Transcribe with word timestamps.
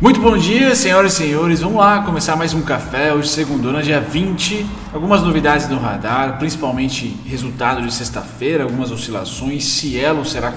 Muito 0.00 0.20
bom 0.20 0.36
dia, 0.36 0.74
senhoras 0.74 1.12
e 1.12 1.16
senhores. 1.18 1.60
Vamos 1.60 1.78
lá 1.78 2.02
começar 2.02 2.34
mais 2.34 2.52
um 2.52 2.60
café. 2.60 3.14
Hoje, 3.14 3.28
segunda, 3.28 3.80
dia 3.80 4.00
20. 4.00 4.66
Algumas 4.92 5.22
novidades 5.22 5.68
no 5.68 5.78
radar, 5.78 6.36
principalmente 6.36 7.16
resultado 7.24 7.80
de 7.80 7.94
sexta-feira, 7.94 8.64
algumas 8.64 8.90
oscilações. 8.90 9.64
Cielo 9.64 10.24
será 10.24 10.52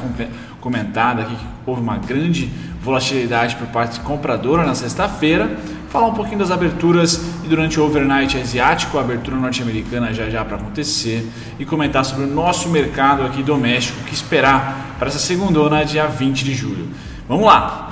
comentada 0.59 1.21
aqui 1.21 1.35
que 1.35 1.45
houve 1.67 1.81
uma 1.81 1.97
grande 1.97 2.49
volatilidade 2.81 3.55
por 3.57 3.67
parte 3.67 3.99
compradora 3.99 4.65
na 4.65 4.73
sexta-feira. 4.73 5.55
Falar 5.89 6.07
um 6.07 6.15
pouquinho 6.15 6.39
das 6.39 6.49
aberturas 6.49 7.23
e 7.45 7.47
durante 7.47 7.79
o 7.79 7.85
overnight 7.85 8.35
asiático, 8.39 8.97
a 8.97 9.01
abertura 9.01 9.37
norte-americana 9.37 10.11
já 10.13 10.31
já 10.31 10.43
para 10.43 10.57
acontecer 10.57 11.25
e 11.59 11.63
comentar 11.65 12.03
sobre 12.03 12.25
o 12.25 12.27
nosso 12.27 12.69
mercado 12.69 13.21
aqui 13.21 13.43
doméstico, 13.43 14.03
que 14.03 14.15
esperar 14.15 14.95
para 14.97 15.09
essa 15.09 15.19
segunda, 15.19 15.83
dia 15.83 16.07
20 16.07 16.43
de 16.43 16.55
julho. 16.55 16.89
Vamos 17.29 17.45
lá! 17.45 17.86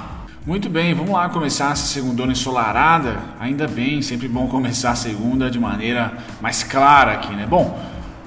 Muito 0.46 0.70
bem, 0.70 0.94
vamos 0.94 1.12
lá 1.12 1.28
começar 1.28 1.72
essa 1.72 1.88
segunda 1.88 2.22
ensolarada. 2.26 3.18
Ainda 3.40 3.68
bem, 3.68 4.04
sempre 4.04 4.28
bom 4.28 4.48
começar 4.48 4.92
a 4.92 4.96
segunda 4.96 5.50
de 5.50 5.58
maneira 5.58 6.14
mais 6.40 6.62
clara 6.62 7.14
aqui, 7.14 7.34
né? 7.34 7.48
Bom, 7.50 7.80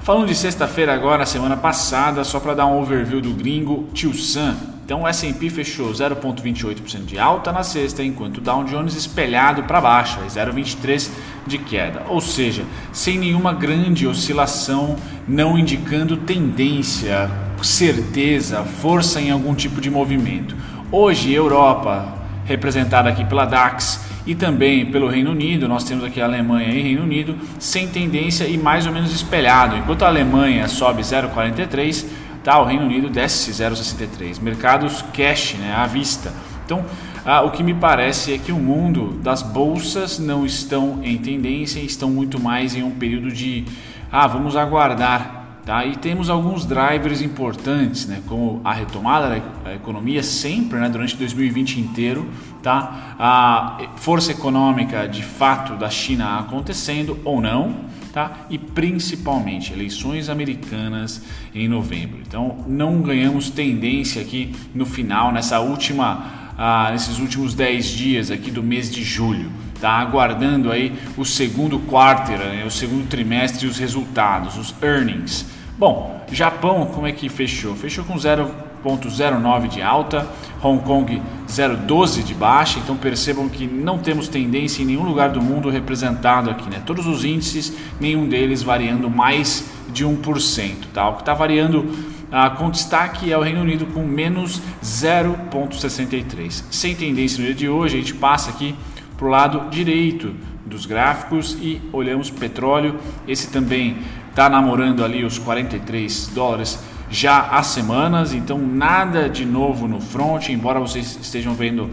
falando 0.02 0.26
de 0.26 0.34
sexta-feira 0.34 0.92
agora, 0.92 1.24
semana 1.24 1.56
passada, 1.56 2.24
só 2.24 2.40
para 2.40 2.54
dar 2.54 2.66
um 2.66 2.80
overview 2.80 3.20
do 3.20 3.30
gringo 3.30 3.86
Tio 3.94 4.12
Sam. 4.14 4.56
Então 4.84 5.02
o 5.02 5.06
S&P 5.06 5.48
fechou 5.48 5.92
0,28% 5.92 7.04
de 7.04 7.20
alta 7.20 7.52
na 7.52 7.62
sexta, 7.62 8.02
enquanto 8.02 8.38
o 8.38 8.40
Dow 8.40 8.64
Jones 8.64 8.96
espelhado 8.96 9.62
para 9.62 9.80
baixo, 9.80 10.18
0,23% 10.28 11.10
de 11.46 11.58
queda. 11.58 12.02
Ou 12.08 12.20
seja, 12.20 12.64
sem 12.92 13.16
nenhuma 13.16 13.52
grande 13.52 14.08
oscilação, 14.08 14.96
não 15.28 15.56
indicando 15.56 16.16
tendência, 16.16 17.30
certeza, 17.62 18.64
força 18.64 19.20
em 19.20 19.30
algum 19.30 19.54
tipo 19.54 19.80
de 19.80 19.88
movimento. 19.88 20.56
Hoje, 20.90 21.34
Europa, 21.34 22.14
representada 22.46 23.10
aqui 23.10 23.22
pela 23.22 23.44
DAX 23.44 24.06
e 24.26 24.34
também 24.34 24.86
pelo 24.86 25.06
Reino 25.06 25.32
Unido, 25.32 25.68
nós 25.68 25.84
temos 25.84 26.02
aqui 26.02 26.18
a 26.18 26.24
Alemanha 26.24 26.70
e 26.70 26.80
Reino 26.80 27.02
Unido, 27.02 27.36
sem 27.58 27.86
tendência 27.88 28.46
e 28.46 28.56
mais 28.56 28.86
ou 28.86 28.92
menos 28.92 29.14
espelhado. 29.14 29.76
Enquanto 29.76 30.04
a 30.04 30.06
Alemanha 30.06 30.66
sobe 30.66 31.02
0,43, 31.02 32.06
tá, 32.42 32.58
o 32.58 32.64
Reino 32.64 32.86
Unido 32.86 33.10
desce 33.10 33.50
0,63. 33.50 34.40
Mercados 34.40 35.04
cash, 35.12 35.56
né, 35.58 35.74
à 35.76 35.86
vista. 35.86 36.32
Então, 36.64 36.82
ah, 37.22 37.42
o 37.42 37.50
que 37.50 37.62
me 37.62 37.74
parece 37.74 38.32
é 38.32 38.38
que 38.38 38.50
o 38.50 38.58
mundo 38.58 39.20
das 39.22 39.42
bolsas 39.42 40.18
não 40.18 40.46
estão 40.46 41.00
em 41.02 41.18
tendência, 41.18 41.80
estão 41.80 42.08
muito 42.08 42.40
mais 42.40 42.74
em 42.74 42.82
um 42.82 42.92
período 42.92 43.30
de 43.30 43.66
ah, 44.10 44.26
vamos 44.26 44.56
aguardar 44.56 45.37
Tá? 45.68 45.84
E 45.84 45.96
temos 45.96 46.30
alguns 46.30 46.64
drivers 46.64 47.20
importantes, 47.20 48.06
né? 48.06 48.22
como 48.26 48.58
a 48.64 48.72
retomada 48.72 49.42
da 49.62 49.74
economia 49.74 50.22
sempre 50.22 50.78
né? 50.78 50.88
durante 50.88 51.14
2020 51.14 51.78
inteiro, 51.78 52.26
tá? 52.62 53.14
a 53.18 53.78
força 53.96 54.32
econômica 54.32 55.06
de 55.06 55.22
fato 55.22 55.74
da 55.74 55.90
China 55.90 56.38
acontecendo 56.38 57.18
ou 57.22 57.38
não, 57.42 57.84
tá? 58.14 58.46
e 58.48 58.56
principalmente 58.56 59.74
eleições 59.74 60.30
americanas 60.30 61.22
em 61.54 61.68
novembro. 61.68 62.20
Então 62.26 62.64
não 62.66 63.02
ganhamos 63.02 63.50
tendência 63.50 64.22
aqui 64.22 64.54
no 64.74 64.86
final, 64.86 65.30
nessa 65.30 65.60
última, 65.60 66.54
ah, 66.56 66.88
nesses 66.92 67.18
últimos 67.18 67.52
10 67.52 67.86
dias 67.88 68.30
aqui 68.30 68.50
do 68.50 68.62
mês 68.62 68.90
de 68.90 69.04
julho. 69.04 69.52
Tá 69.78 69.90
aguardando 69.90 70.72
aí 70.72 70.98
o 71.14 71.26
segundo 71.26 71.78
quarter, 71.80 72.38
né? 72.38 72.64
o 72.66 72.70
segundo 72.70 73.06
trimestre 73.06 73.66
e 73.66 73.68
os 73.68 73.76
resultados, 73.76 74.56
os 74.56 74.74
earnings. 74.82 75.57
Bom, 75.78 76.20
Japão, 76.32 76.86
como 76.86 77.06
é 77.06 77.12
que 77.12 77.28
fechou? 77.28 77.72
Fechou 77.76 78.04
com 78.04 78.16
0,09 78.16 79.68
de 79.68 79.80
alta, 79.80 80.26
Hong 80.60 80.82
Kong 80.82 81.22
0,12 81.46 82.24
de 82.24 82.34
baixa, 82.34 82.80
então 82.80 82.96
percebam 82.96 83.48
que 83.48 83.64
não 83.64 83.96
temos 83.96 84.26
tendência 84.26 84.82
em 84.82 84.86
nenhum 84.86 85.04
lugar 85.04 85.30
do 85.30 85.40
mundo 85.40 85.70
representado 85.70 86.50
aqui, 86.50 86.68
né? 86.68 86.82
Todos 86.84 87.06
os 87.06 87.24
índices, 87.24 87.72
nenhum 88.00 88.28
deles 88.28 88.60
variando 88.60 89.08
mais 89.08 89.70
de 89.92 90.04
1%, 90.04 90.86
tá? 90.92 91.08
O 91.10 91.14
que 91.14 91.22
está 91.22 91.32
variando 91.32 91.88
ah, 92.32 92.50
com 92.50 92.70
destaque 92.70 93.32
é 93.32 93.38
o 93.38 93.40
Reino 93.40 93.60
Unido 93.60 93.86
com 93.86 94.02
menos 94.02 94.60
0,63. 94.82 96.64
Sem 96.72 96.96
tendência 96.96 97.38
no 97.38 97.46
dia 97.46 97.54
de 97.54 97.68
hoje, 97.68 97.94
a 97.94 98.00
gente 98.00 98.14
passa 98.14 98.50
aqui 98.50 98.74
para 99.16 99.26
o 99.26 99.30
lado 99.30 99.70
direito 99.70 100.34
dos 100.66 100.86
gráficos 100.86 101.56
e 101.60 101.80
olhamos 101.92 102.30
petróleo. 102.30 102.96
Esse 103.26 103.48
também 103.50 103.96
está 104.38 104.48
namorando 104.48 105.04
ali 105.04 105.24
os 105.24 105.36
43 105.36 106.28
dólares 106.28 106.78
já 107.10 107.40
há 107.40 107.60
semanas, 107.60 108.32
então 108.32 108.56
nada 108.56 109.28
de 109.28 109.44
novo 109.44 109.88
no 109.88 110.00
front, 110.00 110.50
embora 110.50 110.78
vocês 110.78 111.18
estejam 111.20 111.54
vendo 111.54 111.90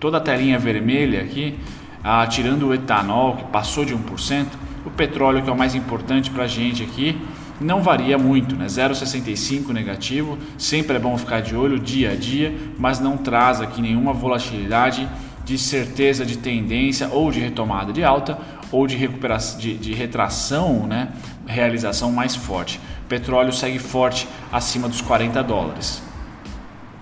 toda 0.00 0.16
a 0.16 0.20
telinha 0.20 0.58
vermelha 0.58 1.20
aqui, 1.20 1.56
ah, 2.02 2.26
tirando 2.26 2.66
o 2.66 2.74
etanol 2.74 3.36
que 3.36 3.44
passou 3.44 3.84
de 3.84 3.94
1%, 3.94 4.46
o 4.84 4.90
petróleo 4.90 5.40
que 5.44 5.48
é 5.48 5.52
o 5.52 5.56
mais 5.56 5.76
importante 5.76 6.32
para 6.32 6.42
a 6.42 6.46
gente 6.48 6.82
aqui 6.82 7.16
não 7.60 7.80
varia 7.80 8.18
muito, 8.18 8.56
né? 8.56 8.66
0,65 8.66 9.72
negativo, 9.72 10.36
sempre 10.58 10.96
é 10.96 10.98
bom 10.98 11.16
ficar 11.16 11.42
de 11.42 11.54
olho 11.54 11.78
dia 11.78 12.10
a 12.10 12.16
dia, 12.16 12.52
mas 12.76 12.98
não 12.98 13.16
traz 13.16 13.60
aqui 13.60 13.80
nenhuma 13.80 14.12
volatilidade 14.12 15.08
de 15.44 15.56
certeza 15.56 16.26
de 16.26 16.38
tendência 16.38 17.08
ou 17.12 17.30
de 17.30 17.38
retomada 17.38 17.92
de 17.92 18.02
alta 18.02 18.36
ou 18.72 18.88
de 18.88 18.96
recuperação 18.96 19.60
de, 19.60 19.76
de 19.76 19.92
retração, 19.92 20.84
né, 20.84 21.12
realização 21.46 22.10
mais 22.10 22.34
forte. 22.34 22.80
Petróleo 23.08 23.52
segue 23.52 23.78
forte 23.78 24.28
acima 24.52 24.88
dos 24.88 25.00
40 25.00 25.42
dólares. 25.42 26.02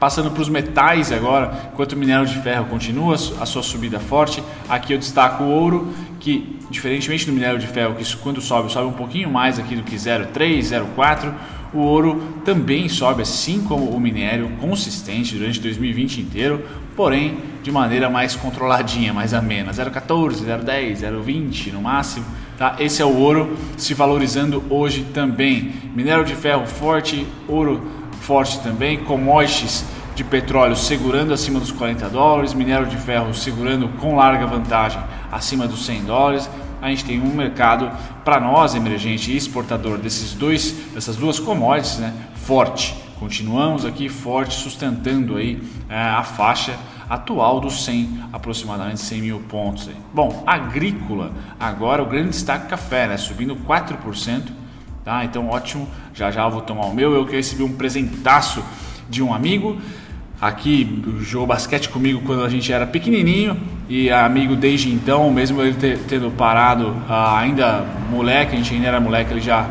Passando 0.03 0.33
para 0.33 0.43
os 0.43 0.49
metais 0.49 1.13
agora, 1.13 1.71
enquanto 1.73 1.93
o 1.93 1.97
minério 1.97 2.27
de 2.27 2.37
ferro 2.41 2.65
continua 2.65 3.15
a 3.15 3.47
sua 3.47 3.63
subida 3.63 4.01
forte, 4.01 4.43
aqui 4.69 4.93
eu 4.93 4.99
destaco 4.99 5.45
o 5.45 5.49
ouro, 5.49 5.95
que 6.19 6.59
diferentemente 6.71 7.25
do 7.25 7.33
minério 7.33 7.59
de 7.59 7.69
ferro, 7.69 7.95
que 7.95 8.17
quando 8.17 8.41
sobe, 8.41 8.73
sobe 8.73 8.89
um 8.89 8.93
pouquinho 8.93 9.31
mais 9.31 9.61
aqui 9.61 9.77
do 9.77 9.85
que 9.85 9.95
0,3, 9.95 10.59
0,4, 10.97 11.33
o 11.73 11.79
ouro 11.79 12.21
também 12.45 12.89
sobe, 12.89 13.23
assim 13.23 13.63
como 13.63 13.91
o 13.91 14.01
minério, 14.01 14.51
consistente 14.61 15.37
durante 15.37 15.61
2020 15.61 16.21
inteiro, 16.21 16.67
porém 16.97 17.39
de 17.63 17.71
maneira 17.71 18.11
mais 18.11 18.35
controladinha, 18.35 19.15
mais 19.15 19.33
amena, 19.33 19.71
0,14, 19.71 20.45
0,10, 20.45 20.97
0,20 20.97 21.73
no 21.73 21.81
máximo. 21.81 22.27
Tá? 22.63 22.77
Esse 22.79 23.03
é 23.03 23.05
o 23.05 23.17
ouro 23.17 23.59
se 23.77 23.93
valorizando 23.93 24.63
hoje 24.71 25.03
também. 25.13 25.73
Minério 25.97 26.25
de 26.25 26.37
ferro 26.37 26.65
forte, 26.65 27.27
ouro 27.49 27.83
forte 28.21 28.61
também, 28.61 28.99
commodities 28.99 29.85
de 30.15 30.23
petróleo 30.23 30.77
segurando 30.77 31.35
acima 31.35 31.59
dos 31.59 31.73
40 31.73 32.09
dólares, 32.09 32.55
minério 32.55 32.87
de 32.87 32.97
ferro 32.99 33.35
segurando 33.35 33.89
com 33.99 34.15
larga 34.15 34.47
vantagem 34.47 35.03
acima 35.33 35.67
dos 35.67 35.85
100 35.85 36.05
dólares. 36.05 36.49
A 36.81 36.89
gente 36.89 37.05
tem 37.05 37.21
um 37.21 37.35
mercado 37.35 37.91
para 38.25 38.39
nós 38.39 38.77
emergente 38.77 39.33
e 39.33 39.37
exportador 39.37 39.99
desses 39.99 40.33
dois, 40.33 40.71
dessas 40.95 41.17
duas 41.17 41.41
commodities, 41.41 41.99
né, 41.99 42.15
forte. 42.47 42.95
Continuamos 43.19 43.85
aqui 43.85 44.09
forte, 44.09 44.55
sustentando 44.55 45.37
aí 45.37 45.61
é, 45.89 46.01
a 46.01 46.23
faixa 46.23 46.79
atual 47.13 47.61
dos 47.61 47.85
100, 47.85 48.21
aproximadamente 48.33 49.01
100 49.01 49.21
mil 49.21 49.41
pontos. 49.41 49.91
Bom, 50.15 50.43
agrícola, 50.47 51.31
agora 51.61 52.03
o 52.03 52.07
grande 52.07 52.31
destaque 52.31 52.69
café, 52.69 53.07
né? 53.07 53.19
subindo 53.19 53.55
4%, 53.55 54.45
tá? 55.05 55.23
Então 55.23 55.51
ótimo, 55.51 55.87
já 56.15 56.31
já 56.31 56.49
vou 56.49 56.63
tomar 56.63 56.87
o 56.87 56.95
meu, 56.95 57.13
eu 57.13 57.27
que 57.27 57.37
recebi 57.37 57.63
um 57.63 57.75
presentaço 57.75 58.65
de 59.11 59.23
um 59.23 59.35
amigo, 59.35 59.77
aqui 60.41 61.03
jogou 61.21 61.47
basquete 61.47 61.91
comigo 61.91 62.23
quando 62.25 62.45
a 62.45 62.49
gente 62.49 62.73
era 62.73 62.87
pequenininho 62.87 63.61
e 63.91 64.11
amigo 64.11 64.57
desde 64.57 64.91
então, 64.91 65.31
mesmo 65.31 65.61
ele 65.61 65.75
ter, 65.75 65.99
tendo 66.09 66.31
parado 66.31 66.97
ah, 67.11 67.39
ainda 67.39 67.85
moleque, 68.11 68.55
a 68.55 68.57
gente 68.57 68.73
ainda 68.73 68.89
era 68.89 68.99
moleque, 68.99 69.35
ele 69.35 69.43
já 69.43 69.69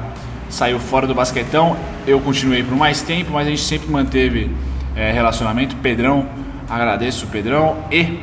saiu 0.47 0.79
fora 0.79 1.07
do 1.07 1.15
basquetão, 1.15 1.75
eu 2.05 2.19
continuei 2.19 2.61
por 2.61 2.75
mais 2.75 3.01
tempo, 3.01 3.31
mas 3.31 3.47
a 3.47 3.49
gente 3.49 3.63
sempre 3.63 3.89
manteve 3.89 4.51
é, 4.95 5.11
relacionamento, 5.11 5.75
Pedrão 5.77 6.40
agradeço 6.71 7.25
o 7.25 7.29
Pedrão 7.29 7.83
e 7.91 8.19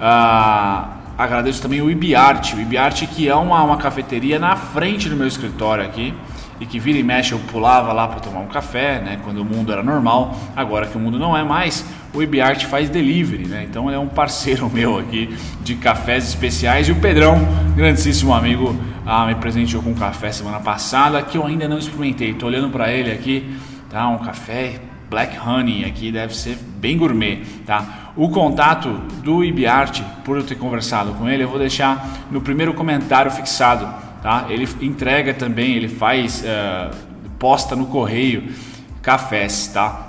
ah, 0.00 0.88
agradeço 1.18 1.60
também 1.60 1.82
o 1.82 1.90
Ibiarte. 1.90 2.54
O 2.54 2.60
Ibiarte 2.60 3.06
que 3.06 3.28
é 3.28 3.34
uma, 3.34 3.62
uma 3.62 3.76
cafeteria 3.76 4.38
na 4.38 4.54
frente 4.54 5.08
do 5.08 5.16
meu 5.16 5.26
escritório 5.26 5.84
aqui 5.84 6.14
e 6.60 6.66
que 6.66 6.78
vira 6.78 6.96
e 6.96 7.02
mexe 7.02 7.32
eu 7.32 7.40
pulava 7.40 7.92
lá 7.92 8.06
para 8.06 8.20
tomar 8.20 8.38
um 8.38 8.46
café, 8.46 9.00
né, 9.00 9.18
quando 9.24 9.38
o 9.38 9.44
mundo 9.44 9.72
era 9.72 9.82
normal. 9.82 10.36
Agora 10.54 10.86
que 10.86 10.96
o 10.96 11.00
mundo 11.00 11.18
não 11.18 11.36
é 11.36 11.42
mais, 11.42 11.84
o 12.14 12.22
Ibiarte 12.22 12.66
faz 12.66 12.88
delivery, 12.88 13.48
né? 13.48 13.66
Então 13.68 13.90
é 13.90 13.98
um 13.98 14.06
parceiro 14.06 14.70
meu 14.72 14.98
aqui 14.98 15.36
de 15.62 15.74
cafés 15.74 16.28
especiais 16.28 16.88
e 16.88 16.92
o 16.92 16.96
Pedrão, 16.96 17.36
grandíssimo 17.74 18.32
amigo, 18.32 18.76
ah, 19.04 19.26
me 19.26 19.34
presenteou 19.34 19.82
com 19.82 19.90
um 19.90 19.94
café 19.94 20.30
semana 20.30 20.60
passada 20.60 21.20
que 21.22 21.36
eu 21.36 21.44
ainda 21.44 21.66
não 21.66 21.78
experimentei. 21.78 22.32
Tô 22.34 22.46
olhando 22.46 22.70
para 22.70 22.92
ele 22.92 23.10
aqui, 23.10 23.56
tá? 23.90 24.06
Um 24.08 24.18
café 24.18 24.91
Black 25.12 25.38
Honey 25.38 25.84
aqui 25.84 26.10
deve 26.10 26.34
ser 26.34 26.56
bem 26.56 26.96
gourmet, 26.96 27.42
tá? 27.66 28.12
O 28.16 28.30
contato 28.30 28.88
do 29.22 29.44
IBART, 29.44 30.00
por 30.24 30.38
eu 30.38 30.42
ter 30.42 30.54
conversado 30.54 31.12
com 31.12 31.28
ele, 31.28 31.44
eu 31.44 31.48
vou 31.48 31.58
deixar 31.58 32.24
no 32.30 32.40
primeiro 32.40 32.72
comentário 32.72 33.30
fixado, 33.30 33.86
tá? 34.22 34.46
Ele 34.48 34.66
entrega 34.80 35.34
também, 35.34 35.74
ele 35.74 35.88
faz, 35.88 36.42
uh, 36.42 36.96
posta 37.38 37.76
no 37.76 37.86
correio 37.86 38.54
cafés, 39.02 39.66
tá? 39.68 40.08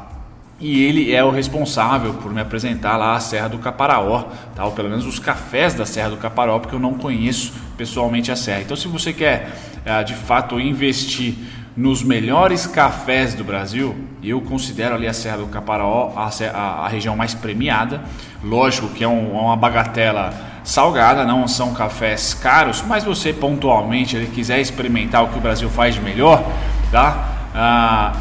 e 0.60 0.82
ele 0.82 1.14
é 1.14 1.22
o 1.22 1.30
responsável 1.30 2.14
por 2.14 2.32
me 2.32 2.40
apresentar 2.40 2.96
lá 2.96 3.16
a 3.16 3.20
Serra 3.20 3.50
do 3.50 3.58
Caparaó, 3.58 4.28
tá? 4.56 4.64
ou 4.64 4.72
pelo 4.72 4.90
menos 4.90 5.06
os 5.06 5.20
cafés 5.20 5.74
da 5.74 5.86
Serra 5.86 6.12
do 6.12 6.18
Caparaó, 6.18 6.58
porque 6.60 6.74
eu 6.74 6.80
não 6.80 6.94
conheço 6.94 7.52
pessoalmente 7.76 8.32
a 8.32 8.36
serra. 8.38 8.62
Então, 8.62 8.78
se 8.78 8.88
você 8.88 9.12
quer 9.12 9.52
eh, 9.84 10.04
de 10.06 10.14
fato 10.14 10.58
investir 10.62 11.36
nos 11.76 12.04
melhores 12.04 12.68
cafés 12.68 13.34
do 13.34 13.44
Brasil, 13.44 13.96
eu 14.24 14.40
considero 14.42 14.96
ali 14.96 15.08
a 15.08 15.14
Serra 15.14 15.38
do 15.38 15.48
Caparaó 15.48 16.12
a, 16.16 16.30
a, 16.30 16.86
a 16.86 16.88
região 16.88 17.16
mais 17.16 17.34
premiada. 17.34 18.02
Lógico 18.44 18.90
que 18.90 19.04
é 19.04 19.08
um, 19.08 19.32
uma 19.32 19.56
bagatela 19.56 20.34
salgada, 20.64 21.26
não 21.26 21.48
são 21.48 21.74
cafés 21.74 22.34
caros, 22.34 22.84
mas 22.88 23.04
você 23.04 23.34
pontualmente 23.34 24.16
ele 24.16 24.28
quiser 24.28 24.60
experimentar 24.62 25.24
o 25.24 25.30
que 25.30 25.38
o 25.38 25.42
Brasil 25.42 25.70
faz 25.70 25.96
de 25.96 26.02
melhor, 26.02 26.44
tá? 26.92 27.30
Ah, 27.56 28.14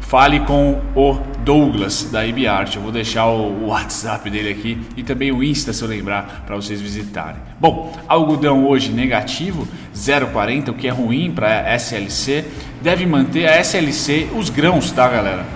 fale 0.00 0.40
com 0.40 0.80
o 0.94 1.18
Douglas 1.46 2.08
da 2.10 2.26
IBArt. 2.26 2.74
Eu 2.74 2.82
vou 2.82 2.90
deixar 2.90 3.26
o 3.26 3.68
WhatsApp 3.68 4.28
dele 4.28 4.50
aqui 4.50 4.76
e 4.96 5.04
também 5.04 5.30
o 5.30 5.44
Insta 5.44 5.72
se 5.72 5.80
eu 5.80 5.88
lembrar 5.88 6.42
para 6.44 6.56
vocês 6.56 6.80
visitarem. 6.80 7.40
Bom, 7.60 7.96
algodão 8.08 8.66
hoje 8.66 8.90
negativo, 8.90 9.66
0,40, 9.94 10.70
o 10.70 10.74
que 10.74 10.88
é 10.88 10.90
ruim 10.90 11.30
para 11.30 11.72
SLC. 11.76 12.44
Deve 12.82 13.06
manter 13.06 13.46
a 13.46 13.60
SLC 13.60 14.28
os 14.36 14.50
grãos, 14.50 14.90
tá, 14.90 15.08
galera? 15.08 15.46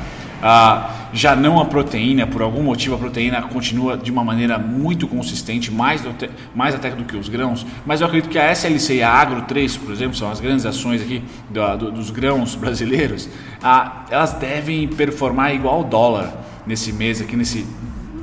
Ah, 0.40 1.00
já 1.12 1.34
não 1.34 1.60
a 1.60 1.64
proteína, 1.64 2.26
por 2.26 2.42
algum 2.42 2.62
motivo 2.62 2.94
a 2.94 2.98
proteína 2.98 3.42
continua 3.42 3.96
de 3.96 4.10
uma 4.10 4.24
maneira 4.24 4.58
muito 4.58 5.08
consistente, 5.08 5.70
mais, 5.70 6.02
do, 6.02 6.14
mais 6.54 6.74
até 6.74 6.90
do 6.90 7.04
que 7.04 7.16
os 7.16 7.28
grãos, 7.28 7.66
mas 7.84 8.00
eu 8.00 8.06
acredito 8.06 8.30
que 8.30 8.38
a 8.38 8.50
SLC 8.50 8.96
e 8.96 9.02
a 9.02 9.10
Agro 9.10 9.42
3, 9.42 9.76
por 9.76 9.92
exemplo, 9.92 10.16
são 10.16 10.30
as 10.30 10.40
grandes 10.40 10.64
ações 10.66 11.02
aqui 11.02 11.22
do, 11.48 11.76
do, 11.76 11.92
dos 11.92 12.10
grãos 12.10 12.54
brasileiros, 12.54 13.28
ah, 13.62 14.04
elas 14.10 14.34
devem 14.34 14.88
performar 14.88 15.54
igual 15.54 15.76
ao 15.76 15.84
dólar 15.84 16.32
nesse 16.66 16.92
mês 16.92 17.20
aqui, 17.20 17.36
nesse 17.36 17.66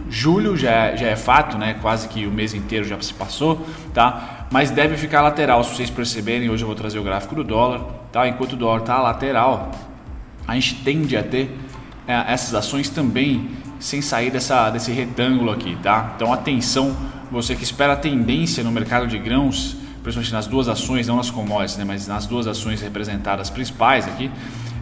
julho 0.10 0.56
já 0.56 0.72
é, 0.72 0.98
já 0.98 1.08
é 1.08 1.16
fato, 1.16 1.58
né? 1.58 1.76
Quase 1.82 2.08
que 2.08 2.26
o 2.26 2.32
mês 2.32 2.54
inteiro 2.54 2.86
já 2.86 3.00
se 3.02 3.14
passou, 3.14 3.66
tá? 3.94 4.48
Mas 4.52 4.72
deve 4.72 4.96
ficar 4.96 5.22
lateral, 5.22 5.64
se 5.64 5.76
vocês 5.76 5.90
perceberem. 5.90 6.50
Hoje 6.50 6.64
eu 6.64 6.68
vou 6.68 6.76
trazer 6.76 7.00
o 7.00 7.04
gráfico 7.04 7.36
do 7.36 7.44
dólar, 7.44 7.82
tá? 8.12 8.28
Enquanto 8.28 8.54
o 8.54 8.56
dólar 8.56 8.82
tá 8.82 9.02
lateral, 9.02 9.72
a 10.48 10.56
gente 10.56 10.76
tende 10.76 11.18
a 11.18 11.24
ter 11.24 11.56
essas 12.08 12.56
ações 12.56 12.90
também 12.90 13.50
sem 13.80 14.02
sair 14.02 14.32
dessa, 14.32 14.70
desse 14.70 14.92
retângulo 14.92 15.52
aqui, 15.52 15.78
tá? 15.84 16.14
Então 16.16 16.32
atenção, 16.34 16.96
você 17.32 17.56
que 17.56 17.64
espera 17.64 17.94
a 17.94 17.98
tendência 17.98 18.64
no 18.64 18.72
mercado 18.72 19.08
de 19.08 19.20
grãos, 19.20 19.76
principalmente 20.02 20.32
nas 20.32 20.48
duas 20.48 20.68
ações, 20.68 21.08
não 21.08 21.18
nas 21.18 21.30
commodities, 21.30 21.78
né, 21.78 21.84
mas 21.84 22.08
nas 22.08 22.26
duas 22.26 22.48
ações 22.48 22.82
representadas 22.82 23.50
principais 23.50 24.08
aqui, 24.08 24.32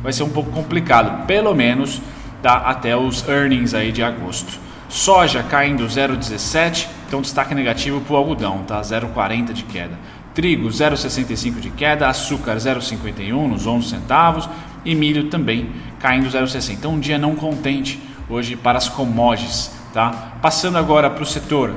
vai 0.04 0.14
ser 0.14 0.24
um 0.24 0.30
pouco 0.30 0.52
complicado, 0.52 1.26
pelo 1.26 1.54
menos 1.54 2.00
tá, 2.42 2.58
até 2.58 2.96
os 2.96 3.28
earnings 3.28 3.74
aí 3.74 3.92
de 3.92 4.04
agosto. 4.04 4.60
Soja 4.88 5.42
caindo 5.42 5.84
0,17, 5.86 6.88
então 7.08 7.22
destaque 7.22 7.56
negativo 7.56 8.00
para 8.02 8.14
o 8.14 8.18
algodão, 8.18 8.60
tá? 8.68 8.80
0,40 8.80 9.52
de 9.52 9.64
queda. 9.64 9.98
Trigo 10.36 10.68
0,65 10.68 11.60
de 11.60 11.70
queda, 11.72 12.08
açúcar 12.08 12.58
0,51 12.58 13.48
nos 13.48 13.66
11 13.66 13.90
centavos 13.90 14.48
e 14.86 14.96
milho 14.96 15.30
também 15.30 15.70
caindo 16.00 16.30
0,60. 16.30 16.74
Então 16.74 16.94
um 16.94 17.00
dia 17.00 17.18
não 17.18 17.36
contente 17.36 18.00
hoje 18.30 18.56
para 18.56 18.78
as 18.78 18.88
commodities, 18.88 19.72
tá? 19.94 20.34
Passando 20.42 20.78
agora 20.78 21.10
para 21.10 21.24
o 21.24 21.26
setor 21.26 21.74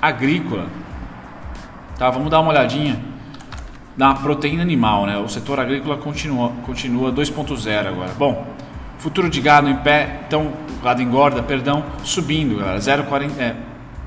agrícola, 0.00 0.66
tá? 1.98 2.10
Vamos 2.10 2.30
dar 2.30 2.40
uma 2.40 2.50
olhadinha 2.50 3.00
na 3.96 4.14
proteína 4.14 4.62
animal, 4.62 5.06
né? 5.06 5.16
O 5.16 5.28
setor 5.28 5.58
agrícola 5.58 5.96
continua 5.96 6.50
continua 6.64 7.10
2.0 7.10 7.86
agora. 7.88 8.12
Bom, 8.18 8.46
futuro 8.98 9.30
de 9.30 9.40
gado 9.40 9.68
em 9.68 9.76
pé, 9.76 10.20
então 10.26 10.52
gado 10.82 11.02
engorda, 11.02 11.42
perdão, 11.42 11.84
subindo, 12.04 12.58
galera, 12.58 12.78
0,40 12.78 13.30
é, 13.38 13.54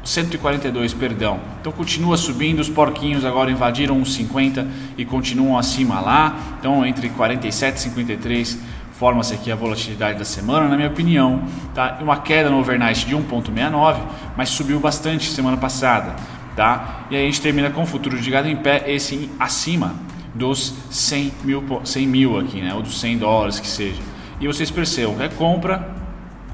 142, 0.04 0.94
perdão. 0.94 1.40
Então 1.60 1.72
continua 1.72 2.18
subindo, 2.18 2.60
os 2.60 2.70
porquinhos 2.70 3.26
agora 3.26 3.52
invadiram 3.52 4.02
os 4.02 4.14
50 4.14 4.68
e 4.98 5.06
continuam 5.06 5.58
acima 5.58 6.00
lá. 6.00 6.38
Então 6.60 6.86
entre 6.86 7.10
47 7.10 7.78
e 7.78 7.80
53 7.82 8.60
forma-se 9.00 9.34
aqui 9.34 9.50
a 9.50 9.56
volatilidade 9.56 10.20
da 10.20 10.26
semana, 10.26 10.68
na 10.68 10.76
minha 10.76 10.90
opinião. 10.90 11.44
Tá? 11.74 11.98
Uma 12.02 12.18
queda 12.18 12.50
no 12.50 12.60
overnight 12.60 13.06
de 13.06 13.16
1,69, 13.16 13.98
mas 14.36 14.50
subiu 14.50 14.78
bastante 14.80 15.30
semana 15.30 15.56
passada. 15.56 16.16
Tá? 16.56 17.06
E 17.10 17.16
aí 17.16 17.24
a 17.24 17.26
gente 17.26 17.40
termina 17.40 17.70
com 17.70 17.84
o 17.84 17.86
futuro 17.86 18.20
de 18.20 18.30
gado 18.30 18.50
em 18.50 18.58
pé, 18.58 18.84
esse 18.88 19.30
acima 19.40 19.96
dos 20.36 20.74
100 20.92 21.34
mil, 21.46 21.82
100 21.84 22.08
mil 22.08 22.38
aqui, 22.38 22.62
né? 22.62 22.74
ou 22.74 22.82
dos 22.82 23.00
100 23.00 23.18
dólares 23.18 23.60
que 23.60 23.68
seja. 23.68 24.02
E 24.42 24.48
vocês 24.48 24.70
percebam, 24.70 25.22
é 25.22 25.30
compra, 25.30 25.96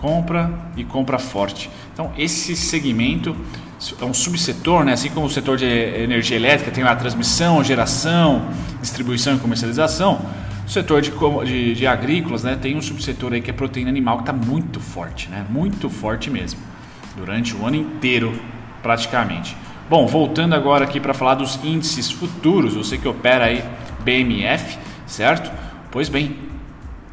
compra 0.01 0.51
e 0.75 0.83
compra 0.83 1.17
forte. 1.17 1.69
Então, 1.93 2.11
esse 2.17 2.55
segmento 2.55 3.35
é 4.01 4.05
um 4.05 4.13
subsetor, 4.13 4.83
né? 4.83 4.93
assim 4.93 5.09
como 5.09 5.27
o 5.27 5.29
setor 5.29 5.57
de 5.57 5.65
energia 5.65 6.37
elétrica 6.37 6.71
tem 6.71 6.83
a 6.83 6.95
transmissão, 6.95 7.63
geração, 7.63 8.47
distribuição 8.81 9.35
e 9.35 9.39
comercialização. 9.39 10.21
O 10.65 10.69
setor 10.69 11.01
de, 11.01 11.11
de, 11.45 11.75
de 11.75 11.87
agrícolas 11.87 12.43
né? 12.43 12.57
tem 12.59 12.75
um 12.75 12.81
subsetor 12.81 13.33
aí 13.33 13.41
que 13.41 13.49
é 13.49 13.53
proteína 13.53 13.89
animal 13.89 14.17
que 14.17 14.23
está 14.23 14.33
muito 14.33 14.79
forte, 14.79 15.29
né? 15.29 15.45
muito 15.49 15.89
forte 15.89 16.29
mesmo, 16.29 16.59
durante 17.15 17.55
o 17.55 17.65
ano 17.65 17.75
inteiro 17.75 18.33
praticamente. 18.81 19.55
Bom, 19.89 20.07
voltando 20.07 20.55
agora 20.55 20.83
aqui 20.83 20.99
para 20.99 21.13
falar 21.13 21.35
dos 21.35 21.63
índices 21.63 22.09
futuros, 22.09 22.73
você 22.73 22.97
que 22.97 23.07
opera 23.07 23.45
aí 23.45 23.63
BMF, 24.03 24.79
certo? 25.05 25.51
Pois 25.91 26.09
bem, 26.09 26.35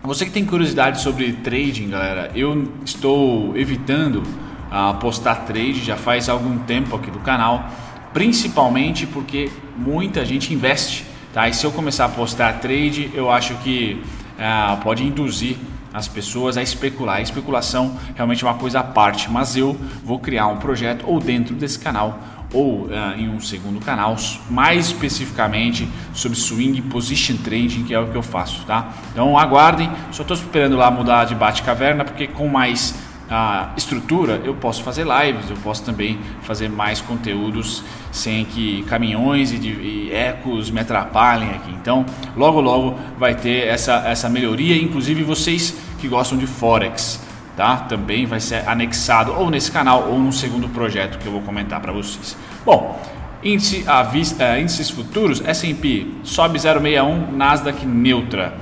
você 0.02 0.24
que 0.24 0.32
tem 0.32 0.44
curiosidade 0.44 1.00
sobre 1.00 1.32
trading, 1.32 1.90
galera, 1.90 2.32
eu 2.34 2.72
estou 2.84 3.56
evitando 3.56 4.16
uh, 4.16 4.98
postar 4.98 5.36
trade 5.46 5.74
já 5.74 5.96
faz 5.96 6.28
algum 6.28 6.58
tempo 6.58 6.96
aqui 6.96 7.08
do 7.08 7.20
canal, 7.20 7.68
principalmente 8.12 9.06
porque 9.06 9.48
muita 9.76 10.24
gente 10.24 10.52
investe, 10.52 11.04
tá? 11.32 11.48
E 11.48 11.54
se 11.54 11.64
eu 11.64 11.70
começar 11.70 12.06
a 12.06 12.08
postar 12.08 12.54
trade, 12.54 13.12
eu 13.14 13.30
acho 13.30 13.54
que 13.58 14.02
uh, 14.36 14.76
pode 14.82 15.04
induzir 15.04 15.56
as 15.94 16.08
pessoas 16.08 16.56
a 16.56 16.62
especular. 16.62 17.18
A 17.18 17.22
especulação 17.22 17.96
realmente 18.16 18.42
é 18.42 18.46
uma 18.48 18.58
coisa 18.58 18.80
à 18.80 18.82
parte, 18.82 19.30
mas 19.30 19.56
eu 19.56 19.78
vou 20.04 20.18
criar 20.18 20.48
um 20.48 20.56
projeto 20.56 21.04
ou 21.06 21.20
dentro 21.20 21.54
desse 21.54 21.78
canal 21.78 22.18
ou 22.52 22.84
uh, 22.84 22.90
em 23.16 23.28
um 23.28 23.40
segundo 23.40 23.80
canal, 23.80 24.16
mais 24.50 24.86
especificamente 24.86 25.88
sobre 26.12 26.36
swing 26.38 26.80
position 26.82 27.36
trading, 27.36 27.84
que 27.84 27.94
é 27.94 27.98
o 27.98 28.08
que 28.08 28.16
eu 28.16 28.22
faço, 28.22 28.64
tá? 28.66 28.92
Então 29.12 29.38
aguardem, 29.38 29.90
só 30.10 30.22
estou 30.22 30.36
esperando 30.36 30.76
lá 30.76 30.90
mudar 30.90 31.24
de 31.24 31.34
bate-caverna, 31.34 32.04
porque 32.04 32.26
com 32.26 32.48
mais 32.48 32.94
uh, 33.30 33.70
estrutura 33.76 34.40
eu 34.44 34.54
posso 34.54 34.82
fazer 34.82 35.04
lives, 35.06 35.48
eu 35.50 35.56
posso 35.56 35.84
também 35.84 36.18
fazer 36.42 36.68
mais 36.68 37.00
conteúdos 37.00 37.82
sem 38.10 38.44
que 38.44 38.82
caminhões 38.84 39.52
e, 39.52 39.58
de, 39.58 39.68
e 39.68 40.12
ecos 40.12 40.70
me 40.70 40.80
atrapalhem 40.80 41.50
aqui. 41.50 41.72
Então 41.80 42.04
logo 42.36 42.60
logo 42.60 42.98
vai 43.18 43.34
ter 43.34 43.66
essa, 43.66 44.04
essa 44.06 44.28
melhoria, 44.28 44.76
inclusive 44.76 45.22
vocês 45.22 45.74
que 45.98 46.08
gostam 46.08 46.36
de 46.36 46.46
Forex 46.46 47.31
tá? 47.56 47.76
Também 47.76 48.26
vai 48.26 48.40
ser 48.40 48.68
anexado 48.68 49.32
ou 49.32 49.50
nesse 49.50 49.70
canal 49.70 50.08
ou 50.08 50.18
no 50.18 50.32
segundo 50.32 50.68
projeto 50.68 51.18
que 51.18 51.26
eu 51.26 51.32
vou 51.32 51.42
comentar 51.42 51.80
para 51.80 51.92
vocês. 51.92 52.36
Bom, 52.64 53.00
índice 53.42 53.84
a 53.86 54.02
vista, 54.02 54.42
é, 54.44 54.60
índices 54.60 54.90
futuros, 54.90 55.42
S&P 55.44 56.06
sobe 56.22 56.58
0,61, 56.58 57.32
Nasdaq 57.32 57.84
neutra, 57.84 58.54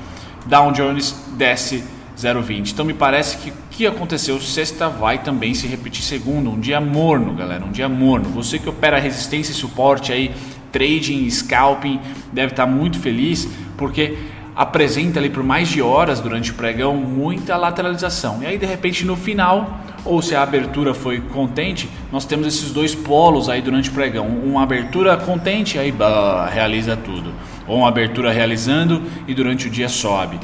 Dow 0.47 0.73
Jones 0.73 1.15
desce 1.37 1.85
0,20. 2.17 2.73
Então 2.73 2.85
me 2.85 2.95
parece 2.95 3.39
que 3.39 3.51
o 3.51 3.55
que 3.71 3.87
aconteceu 3.87 4.39
sexta 4.41 4.89
vai 4.89 5.23
também 5.23 5.55
se 5.55 5.67
repetir 5.67 6.03
segundo, 6.03 6.51
um 6.51 6.61
dia 6.61 6.81
morno, 6.81 7.35
galera, 7.35 7.65
um 7.65 7.71
dia 7.71 7.89
morno. 7.89 8.29
Você 8.31 8.59
que 8.59 8.69
opera 8.69 8.99
resistência 8.99 9.53
e 9.53 9.55
suporte 9.55 10.13
aí, 10.13 10.35
trading, 10.71 11.29
scalping, 11.31 12.01
deve 12.33 12.53
estar 12.53 12.67
muito 12.67 12.99
feliz 12.99 13.49
porque 13.77 14.19
apresenta 14.61 15.19
ali 15.19 15.31
por 15.31 15.43
mais 15.43 15.71
de 15.71 15.81
horas 15.81 16.21
durante 16.21 16.51
o 16.51 16.55
pregão 16.55 16.95
muita 16.95 17.57
lateralização. 17.57 18.43
E 18.43 18.47
aí 18.47 18.59
de 18.59 18.67
repente 18.67 19.07
no 19.07 19.17
final, 19.17 19.81
ou 20.05 20.21
se 20.21 20.35
a 20.35 20.43
abertura 20.43 20.93
foi 20.93 21.19
contente, 21.19 21.89
nós 22.13 22.27
temos 22.27 22.47
esses 22.47 22.71
dois 22.71 22.95
polos 22.95 23.49
aí 23.49 23.63
durante 23.63 23.89
o 23.89 23.93
pregão. 23.95 24.27
Uma 24.27 24.63
abertura 24.63 25.17
contente, 25.17 25.79
aí 25.79 25.91
bah, 25.91 26.47
realiza 26.53 26.95
tudo. 26.95 27.33
Ou 27.67 27.79
uma 27.79 27.89
abertura 27.89 28.31
realizando 28.31 29.03
e 29.27 29.33
durante 29.33 29.67
o 29.67 29.71
dia 29.71 29.89
sobe. 29.89 30.39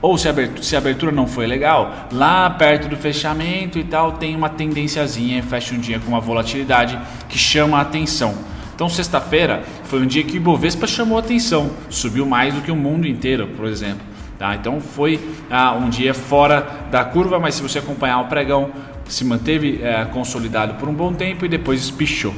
Ou 0.00 0.16
se 0.16 0.28
a, 0.28 0.30
abertura, 0.30 0.62
se 0.62 0.74
a 0.74 0.78
abertura 0.78 1.12
não 1.12 1.26
foi 1.26 1.46
legal, 1.46 1.92
lá 2.10 2.48
perto 2.48 2.88
do 2.88 2.96
fechamento 2.96 3.78
e 3.78 3.84
tal, 3.84 4.12
tem 4.12 4.34
uma 4.34 4.48
tendenciazinha, 4.48 5.42
fecha 5.42 5.74
um 5.74 5.78
dia 5.78 6.00
com 6.00 6.08
uma 6.08 6.20
volatilidade 6.20 6.98
que 7.28 7.36
chama 7.36 7.76
a 7.76 7.82
atenção. 7.82 8.34
Então, 8.78 8.88
sexta-feira 8.88 9.64
foi 9.82 10.00
um 10.00 10.06
dia 10.06 10.22
que 10.22 10.34
o 10.34 10.36
Ibovespa 10.36 10.86
chamou 10.86 11.18
atenção, 11.18 11.72
subiu 11.90 12.24
mais 12.24 12.54
do 12.54 12.60
que 12.60 12.70
o 12.70 12.76
mundo 12.76 13.08
inteiro, 13.08 13.48
por 13.56 13.66
exemplo. 13.66 14.06
Tá? 14.38 14.54
Então, 14.54 14.80
foi 14.80 15.18
ah, 15.50 15.74
um 15.74 15.88
dia 15.88 16.14
fora 16.14 16.86
da 16.88 17.04
curva, 17.04 17.40
mas 17.40 17.56
se 17.56 17.62
você 17.62 17.80
acompanhar 17.80 18.20
o 18.20 18.26
pregão, 18.26 18.70
se 19.08 19.24
manteve 19.24 19.80
é, 19.82 20.04
consolidado 20.04 20.74
por 20.74 20.88
um 20.88 20.94
bom 20.94 21.12
tempo 21.12 21.44
e 21.44 21.48
depois 21.48 21.80
espichou. 21.80 22.32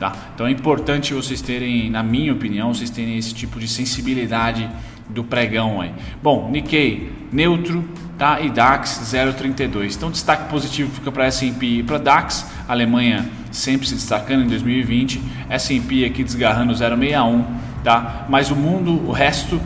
Tá? 0.00 0.12
Então, 0.34 0.48
é 0.48 0.50
importante 0.50 1.14
vocês 1.14 1.40
terem, 1.40 1.88
na 1.88 2.02
minha 2.02 2.32
opinião, 2.32 2.74
vocês 2.74 2.90
terem 2.90 3.16
esse 3.16 3.32
tipo 3.32 3.60
de 3.60 3.68
sensibilidade 3.68 4.68
do 5.08 5.24
pregão 5.24 5.80
aí. 5.80 5.92
Bom, 6.22 6.50
Nikkei 6.50 7.12
neutro, 7.32 7.84
tá? 8.18 8.40
E 8.40 8.50
DAX 8.50 9.00
0,32. 9.04 9.96
Então 9.96 10.10
destaque 10.10 10.48
positivo 10.48 10.90
fica 10.90 11.10
para 11.10 11.26
S&P 11.26 11.66
e 11.66 11.82
para 11.82 11.98
DAX. 11.98 12.46
Alemanha 12.68 13.28
sempre 13.50 13.86
se 13.86 13.94
destacando 13.94 14.44
em 14.44 14.48
2020, 14.48 15.22
S&P 15.48 16.04
aqui 16.04 16.24
desgarrando 16.24 16.72
0,61, 16.72 17.44
tá? 17.82 18.26
Mas 18.28 18.50
o 18.50 18.56
mundo, 18.56 19.06
o 19.06 19.12
resto 19.12 19.60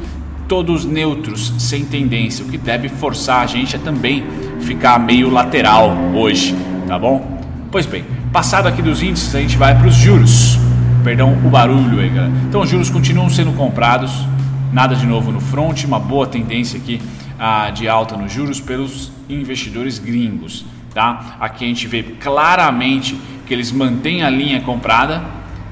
todos 0.47 0.87
neutros, 0.87 1.52
sem 1.59 1.85
tendência, 1.85 2.45
o 2.45 2.49
que 2.49 2.57
deve 2.57 2.88
forçar 2.88 3.42
a 3.42 3.47
gente 3.47 3.76
a 3.76 3.78
também 3.78 4.25
ficar 4.61 4.99
meio 4.99 5.30
lateral 5.30 5.95
hoje, 6.14 6.57
tá 6.87 6.99
bom? 6.99 7.38
Pois 7.71 7.85
bem, 7.85 8.02
passado 8.33 8.66
aqui 8.66 8.80
dos 8.80 9.02
índices, 9.02 9.35
a 9.35 9.40
gente 9.40 9.59
vai 9.59 9.76
para 9.76 9.87
os 9.87 9.95
juros. 9.95 10.59
Perdão 11.04 11.33
o 11.45 11.50
barulho 11.50 12.00
aí, 12.00 12.09
galera. 12.09 12.33
Então, 12.49 12.62
os 12.62 12.68
juros 12.68 12.90
continuam 12.90 13.28
sendo 13.30 13.52
comprados, 13.52 14.26
nada 14.72 14.94
de 14.94 15.06
novo 15.06 15.30
no 15.30 15.40
front, 15.40 15.84
uma 15.84 15.98
boa 15.98 16.26
tendência 16.26 16.78
aqui 16.78 17.00
ah, 17.38 17.70
de 17.70 17.88
alta 17.88 18.16
nos 18.16 18.32
juros 18.32 18.60
pelos 18.60 19.10
investidores 19.28 19.98
gringos. 19.98 20.64
Tá? 20.92 21.37
Aqui 21.38 21.64
a 21.64 21.68
gente 21.68 21.87
vê 21.87 22.02
claramente 22.02 23.18
que 23.46 23.54
eles 23.54 23.70
mantêm 23.70 24.22
a 24.22 24.30
linha 24.30 24.60
comprada, 24.60 25.22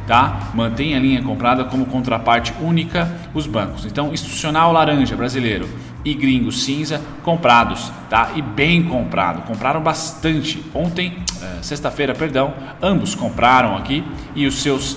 tá? 0.06 0.50
Mantém 0.54 0.94
a 0.94 0.98
linha 0.98 1.22
comprada 1.22 1.64
como 1.64 1.84
contraparte 1.86 2.54
única 2.60 3.10
os 3.34 3.46
bancos. 3.46 3.84
Então, 3.84 4.12
institucional 4.12 4.72
laranja 4.72 5.16
brasileiro 5.16 5.68
e 6.04 6.14
gringo 6.14 6.52
cinza 6.52 7.02
comprados, 7.24 7.90
tá? 8.08 8.30
E 8.36 8.42
bem 8.42 8.84
comprado, 8.84 9.42
compraram 9.42 9.80
bastante. 9.80 10.62
Ontem, 10.72 11.18
é, 11.42 11.62
sexta-feira, 11.62 12.14
perdão, 12.14 12.54
ambos 12.80 13.14
compraram 13.14 13.76
aqui 13.76 14.04
e 14.34 14.46
os 14.46 14.62
seus 14.62 14.96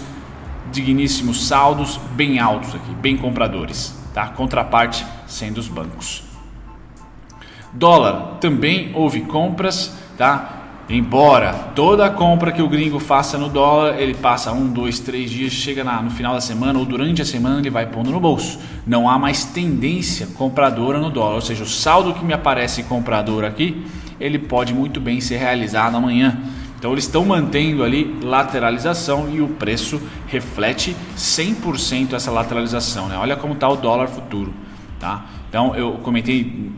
digníssimos 0.72 1.48
saldos 1.48 2.00
bem 2.12 2.40
altos 2.40 2.76
aqui, 2.76 2.92
bem 2.96 3.18
compradores, 3.18 3.96
tá? 4.14 4.28
Contraparte 4.28 5.06
sendo 5.28 5.58
os 5.58 5.68
bancos. 5.68 6.24
Dólar 7.74 8.38
também 8.40 8.92
houve 8.96 9.22
compras, 9.22 9.96
tá? 10.18 10.60
Embora 10.90 11.54
toda 11.76 12.10
compra 12.10 12.52
que 12.52 12.64
o 12.64 12.68
gringo 12.68 13.00
faça 13.00 13.38
no 13.38 13.48
dólar, 13.48 14.02
ele 14.02 14.16
passa 14.16 14.52
um, 14.52 14.68
dois, 14.68 15.00
três 15.00 15.30
dias, 15.30 15.54
chega 15.54 15.84
na, 15.84 16.02
no 16.02 16.10
final 16.10 16.34
da 16.34 16.42
semana 16.42 16.80
ou 16.80 16.86
durante 16.86 17.22
a 17.22 17.26
semana 17.26 17.60
ele 17.60 17.70
vai 17.70 17.86
pondo 17.86 18.10
no 18.10 18.20
bolso. 18.20 18.58
Não 18.88 19.08
há 19.08 19.20
mais 19.20 19.46
tendência 19.46 20.26
compradora 20.36 20.98
no 20.98 21.12
dólar, 21.12 21.36
ou 21.36 21.42
seja, 21.42 21.64
o 21.64 21.68
saldo 21.68 22.16
que 22.16 22.26
me 22.26 22.34
aparece 22.34 22.82
comprador 22.84 23.46
aqui, 23.46 23.86
ele 24.20 24.40
pode 24.40 24.74
muito 24.74 25.00
bem 25.00 25.22
ser 25.22 25.38
realizado 25.38 25.96
amanhã. 25.96 26.36
Então 26.80 26.94
eles 26.94 27.04
estão 27.04 27.26
mantendo 27.26 27.84
ali 27.84 28.18
lateralização 28.24 29.30
e 29.30 29.42
o 29.42 29.50
preço 29.50 30.02
reflete 30.28 30.96
100% 31.18 32.14
essa 32.14 32.32
lateralização. 32.32 33.10
Né? 33.10 33.18
Olha 33.18 33.36
como 33.36 33.54
está 33.54 33.68
o 33.68 33.76
dólar 33.76 34.08
futuro. 34.08 34.54
Tá? 34.98 35.26
Então 35.50 35.76
eu 35.76 35.94
comentei 36.02 36.72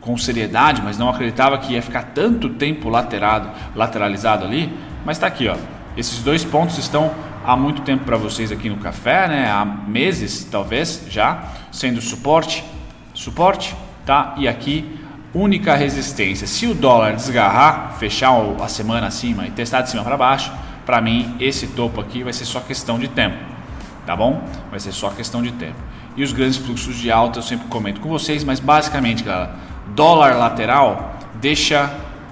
com 0.00 0.16
seriedade, 0.16 0.80
mas 0.82 0.96
não 0.96 1.08
acreditava 1.08 1.58
que 1.58 1.72
ia 1.72 1.82
ficar 1.82 2.12
tanto 2.14 2.48
tempo 2.50 2.88
laterado, 2.88 3.50
lateralizado 3.74 4.44
ali. 4.44 4.72
Mas 5.04 5.16
está 5.16 5.26
aqui, 5.26 5.48
ó. 5.48 5.56
Esses 5.96 6.22
dois 6.22 6.44
pontos 6.44 6.78
estão 6.78 7.12
há 7.44 7.56
muito 7.56 7.82
tempo 7.82 8.04
para 8.04 8.16
vocês 8.16 8.52
aqui 8.52 8.70
no 8.70 8.76
café, 8.76 9.26
né? 9.26 9.50
Há 9.50 9.64
meses, 9.64 10.44
talvez, 10.44 11.06
já 11.10 11.42
sendo 11.72 12.00
suporte, 12.00 12.64
suporte, 13.12 13.74
tá? 14.06 14.34
E 14.38 14.46
aqui 14.46 14.98
única 15.34 15.74
resistência. 15.74 16.46
Se 16.46 16.66
o 16.66 16.74
dólar 16.74 17.14
desgarrar, 17.14 17.96
fechar 17.98 18.32
a 18.60 18.68
semana 18.68 19.06
acima 19.06 19.46
e 19.46 19.50
testar 19.50 19.82
de 19.82 19.90
cima 19.90 20.02
para 20.02 20.16
baixo, 20.16 20.52
para 20.84 21.00
mim 21.00 21.36
esse 21.38 21.68
topo 21.68 22.00
aqui 22.00 22.22
vai 22.22 22.32
ser 22.32 22.44
só 22.44 22.60
questão 22.60 22.98
de 22.98 23.08
tempo, 23.08 23.36
tá 24.06 24.16
bom? 24.16 24.42
Vai 24.70 24.80
ser 24.80 24.92
só 24.92 25.10
questão 25.10 25.42
de 25.42 25.52
tempo. 25.52 25.76
E 26.16 26.22
os 26.22 26.32
grandes 26.32 26.56
fluxos 26.56 26.98
de 26.98 27.10
alta 27.10 27.38
eu 27.38 27.42
sempre 27.42 27.68
comento 27.68 28.00
com 28.00 28.08
vocês, 28.08 28.42
mas 28.42 28.58
basicamente, 28.58 29.22
galera, 29.22 29.54
dólar 29.94 30.36
lateral 30.36 31.14
deixa 31.40 31.86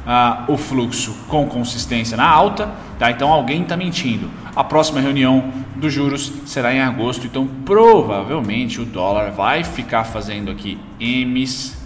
uh, 0.04 0.52
o 0.52 0.56
fluxo 0.56 1.14
com 1.28 1.46
consistência 1.46 2.16
na 2.16 2.28
alta, 2.28 2.68
tá? 2.98 3.10
Então 3.10 3.32
alguém 3.32 3.62
está 3.62 3.76
mentindo. 3.76 4.28
A 4.56 4.64
próxima 4.64 5.00
reunião 5.00 5.52
dos 5.76 5.92
juros 5.92 6.32
será 6.46 6.74
em 6.74 6.80
agosto, 6.80 7.26
então 7.26 7.46
provavelmente 7.64 8.80
o 8.80 8.84
dólar 8.84 9.30
vai 9.30 9.62
ficar 9.62 10.02
fazendo 10.02 10.50
aqui 10.50 10.76
M's 10.98 11.77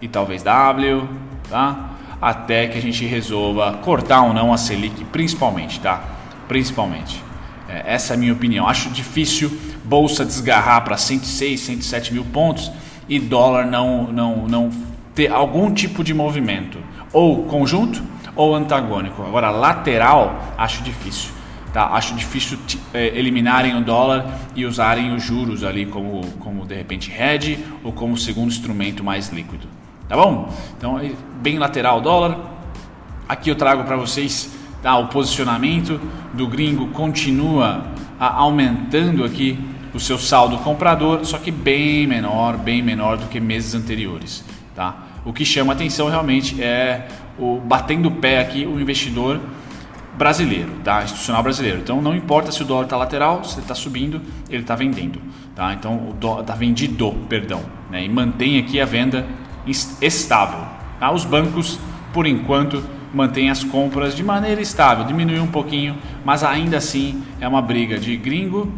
e 0.00 0.08
talvez 0.08 0.42
W, 0.42 1.08
tá? 1.48 1.90
Até 2.20 2.66
que 2.66 2.78
a 2.78 2.82
gente 2.82 3.04
resolva 3.04 3.74
cortar 3.82 4.22
ou 4.22 4.32
não 4.32 4.52
a 4.52 4.56
Selic, 4.56 5.04
principalmente, 5.06 5.80
tá? 5.80 6.02
Principalmente. 6.48 7.22
É, 7.68 7.94
essa 7.94 8.14
é 8.14 8.16
a 8.16 8.18
minha 8.18 8.32
opinião. 8.32 8.66
Acho 8.66 8.88
difícil 8.90 9.50
bolsa 9.84 10.24
desgarrar 10.24 10.82
para 10.82 10.96
106, 10.96 11.60
107 11.60 12.12
mil 12.12 12.24
pontos 12.24 12.70
e 13.08 13.18
dólar 13.18 13.66
não, 13.66 14.04
não, 14.12 14.48
não 14.48 14.70
ter 15.14 15.32
algum 15.32 15.72
tipo 15.72 16.02
de 16.02 16.12
movimento, 16.12 16.78
ou 17.12 17.44
conjunto 17.44 18.02
ou 18.34 18.54
antagônico. 18.54 19.22
Agora, 19.22 19.50
lateral, 19.50 20.54
acho 20.58 20.82
difícil. 20.82 21.30
Tá? 21.72 21.86
Acho 21.88 22.14
difícil 22.14 22.58
é, 22.92 23.08
eliminarem 23.08 23.76
o 23.76 23.82
dólar 23.82 24.38
e 24.54 24.64
usarem 24.64 25.14
os 25.14 25.22
juros 25.22 25.62
ali 25.62 25.86
como, 25.86 26.26
como 26.38 26.64
de 26.64 26.74
repente 26.74 27.12
hedge 27.12 27.58
ou 27.82 27.92
como 27.92 28.16
segundo 28.16 28.48
instrumento 28.48 29.04
mais 29.04 29.28
líquido. 29.28 29.75
Tá 30.08 30.16
bom? 30.16 30.54
Então, 30.76 31.00
bem 31.42 31.58
lateral 31.58 31.98
o 31.98 32.00
dólar. 32.00 32.38
Aqui 33.28 33.50
eu 33.50 33.56
trago 33.56 33.82
para 33.84 33.96
vocês 33.96 34.56
tá, 34.80 34.96
o 34.96 35.08
posicionamento 35.08 36.00
do 36.32 36.46
gringo 36.46 36.86
continua 36.88 37.84
aumentando 38.20 39.24
aqui 39.24 39.58
o 39.92 39.98
seu 39.98 40.16
saldo 40.16 40.58
comprador, 40.58 41.24
só 41.24 41.38
que 41.38 41.50
bem 41.50 42.06
menor, 42.06 42.56
bem 42.56 42.82
menor 42.82 43.16
do 43.16 43.26
que 43.26 43.40
meses 43.40 43.74
anteriores, 43.74 44.44
tá? 44.74 44.94
O 45.24 45.32
que 45.32 45.44
chama 45.44 45.72
atenção 45.72 46.08
realmente 46.08 46.62
é 46.62 47.08
o 47.38 47.58
batendo 47.58 48.08
o 48.08 48.12
pé 48.12 48.40
aqui 48.40 48.64
o 48.64 48.78
investidor 48.78 49.40
brasileiro, 50.16 50.70
tá? 50.84 51.02
Institucional 51.02 51.42
brasileiro. 51.42 51.78
Então 51.78 52.00
não 52.00 52.14
importa 52.14 52.52
se 52.52 52.62
o 52.62 52.64
dólar 52.64 52.84
está 52.84 52.96
lateral, 52.96 53.42
se 53.42 53.54
ele 53.54 53.62
está 53.62 53.74
subindo, 53.74 54.20
ele 54.48 54.62
está 54.62 54.76
vendendo, 54.76 55.20
tá? 55.54 55.72
Então 55.72 56.10
o 56.10 56.12
dólar 56.12 56.42
está 56.42 56.54
vendido, 56.54 57.12
perdão, 57.28 57.62
né? 57.90 58.04
E 58.04 58.08
mantém 58.08 58.58
aqui 58.58 58.80
a 58.80 58.84
venda 58.84 59.26
estável. 59.66 60.60
Tá? 60.98 61.10
Os 61.12 61.24
bancos, 61.24 61.78
por 62.12 62.26
enquanto, 62.26 62.82
mantêm 63.12 63.50
as 63.50 63.64
compras 63.64 64.14
de 64.14 64.22
maneira 64.22 64.60
estável, 64.60 65.04
diminuiu 65.04 65.42
um 65.42 65.48
pouquinho, 65.48 65.96
mas 66.24 66.42
ainda 66.42 66.76
assim 66.76 67.22
é 67.40 67.48
uma 67.48 67.62
briga 67.62 67.98
de 67.98 68.16
gringo 68.16 68.72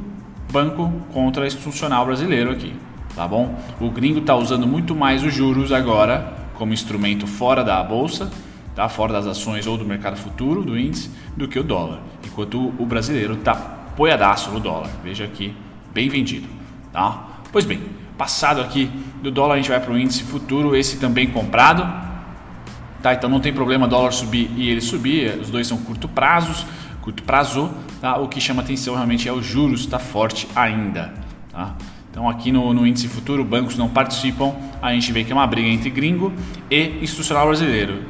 banco 0.51 0.91
contra 1.13 1.47
institucional 1.47 2.07
brasileiro 2.07 2.51
aqui, 2.51 2.75
tá 3.15 3.27
bom? 3.27 3.59
O 3.81 3.91
gringo 3.91 4.21
está 4.21 4.35
usando 4.35 4.67
muito 4.67 4.95
mais 4.95 5.23
os 5.23 5.35
juros 5.35 5.73
agora 5.73 6.35
como 6.55 6.73
instrumento 6.73 7.27
fora 7.27 7.63
da 7.63 7.83
bolsa, 7.83 8.31
tá? 8.75 8.89
Fora 8.89 9.13
das 9.13 9.27
ações 9.27 9.67
ou 9.67 9.77
do 9.77 9.85
mercado 9.85 10.17
futuro, 10.17 10.63
do 10.63 10.79
índice, 10.79 11.11
do 11.37 11.47
que 11.47 11.59
o 11.59 11.63
dólar, 11.63 12.01
enquanto 12.27 12.73
o 12.79 12.87
brasileiro 12.87 13.35
está 13.35 13.55
poiadaço 13.55 14.51
no 14.51 14.61
dólar. 14.61 14.91
Veja 15.03 15.25
aqui, 15.25 15.55
bem 15.93 16.09
vendido, 16.09 16.49
tá? 16.93 17.27
Pois 17.53 17.65
bem, 17.65 17.81
passado 18.19 18.61
aqui 18.61 18.91
do 19.23 19.31
dólar 19.31 19.55
a 19.55 19.57
gente 19.57 19.71
vai 19.71 19.81
para 19.81 19.93
o 19.93 19.99
índice 19.99 20.25
futuro, 20.25 20.77
esse 20.77 20.99
também 20.99 21.29
comprado, 21.29 21.83
tá? 23.01 23.15
Então 23.15 23.31
não 23.31 23.41
tem 23.41 23.53
problema 23.53 23.89
dólar 23.89 24.13
subir 24.13 24.51
e 24.57 24.69
ele 24.69 24.81
subir, 24.81 25.39
os 25.41 25.49
dois 25.49 25.67
são 25.67 25.79
curto 25.79 26.09
prazos 26.09 26.67
curto 27.09 27.23
prazo, 27.23 27.71
tá? 28.03 28.19
o 28.19 28.29
que 28.29 28.39
chama 28.39 28.61
atenção 28.61 28.95
realmente 28.95 29.27
é 29.27 29.33
o 29.33 29.41
juros 29.43 29.81
está 29.81 29.99
forte 29.99 30.47
ainda. 30.55 31.15
Tá? 31.51 31.75
Então 32.11 32.29
aqui 32.29 32.53
no, 32.53 32.75
no, 32.75 32.87
índice 32.87 33.09
futuro, 33.09 33.43
bancos 33.43 33.79
não 33.79 33.89
participam, 33.89 34.55
a 34.83 34.93
gente 34.93 35.11
vê 35.11 35.25
que 35.25 35.33
é 35.33 35.35
uma 35.35 35.47
briga 35.47 35.69
entre 35.69 35.89
gringo 35.89 36.33
e 36.71 37.03
institucional 37.03 37.47
brasileiro. 37.47 38.03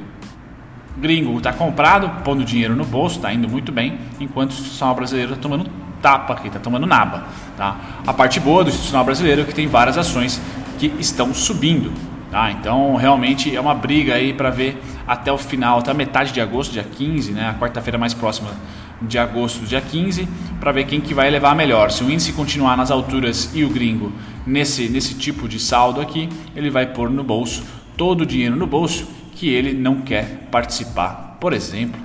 Gringo 0.96 1.38
está 1.38 1.52
comprado, 1.52 2.24
pondo 2.24 2.44
dinheiro 2.44 2.74
no 2.74 2.84
bolso, 2.84 3.16
está 3.16 3.32
indo 3.32 3.48
muito 3.48 3.70
bem, 3.70 3.98
enquanto 4.18 4.50
o 4.50 4.54
institucional 4.54 4.96
brasileiro 4.96 5.30
está 5.30 5.42
tomando 5.42 5.70
tapa 6.02 6.34
aqui, 6.34 6.48
está 6.48 6.58
tomando 6.58 6.86
naba. 6.86 7.24
Tá? 7.56 7.76
A 8.06 8.12
parte 8.12 8.40
boa 8.40 8.64
do 8.64 8.70
institucional 8.70 9.04
brasileiro 9.04 9.42
é 9.42 9.44
que 9.44 9.54
tem 9.54 9.66
várias 9.66 9.98
ações 9.98 10.40
que 10.78 10.92
estão 10.98 11.34
subindo. 11.34 11.92
Tá? 12.30 12.50
Então 12.50 12.96
realmente 12.96 13.54
é 13.54 13.60
uma 13.60 13.74
briga 13.74 14.14
aí 14.14 14.32
para 14.32 14.50
ver 14.50 14.82
até 15.06 15.32
o 15.32 15.38
final, 15.38 15.78
até 15.78 15.94
metade 15.94 16.32
de 16.32 16.40
agosto, 16.40 16.72
dia 16.72 16.84
15, 16.84 17.32
né? 17.32 17.48
a 17.50 17.54
quarta-feira 17.54 17.96
mais 17.96 18.12
próxima 18.12 18.50
de 19.00 19.18
agosto, 19.18 19.64
dia 19.64 19.80
15, 19.80 20.28
para 20.60 20.72
ver 20.72 20.84
quem 20.84 21.00
que 21.00 21.14
vai 21.14 21.30
levar 21.30 21.54
melhor. 21.54 21.90
Se 21.90 22.02
o 22.02 22.10
índice 22.10 22.32
continuar 22.32 22.76
nas 22.76 22.90
alturas 22.90 23.50
e 23.54 23.64
o 23.64 23.70
gringo 23.70 24.12
nesse, 24.46 24.88
nesse 24.88 25.14
tipo 25.14 25.48
de 25.48 25.58
saldo 25.58 26.00
aqui, 26.00 26.28
ele 26.54 26.68
vai 26.68 26.86
pôr 26.86 27.08
no 27.08 27.22
bolso 27.22 27.62
todo 27.96 28.22
o 28.22 28.26
dinheiro 28.26 28.56
no 28.56 28.66
bolso 28.66 29.08
que 29.32 29.48
ele 29.48 29.72
não 29.74 30.00
quer 30.00 30.48
participar, 30.50 31.36
por 31.40 31.52
exemplo, 31.52 32.00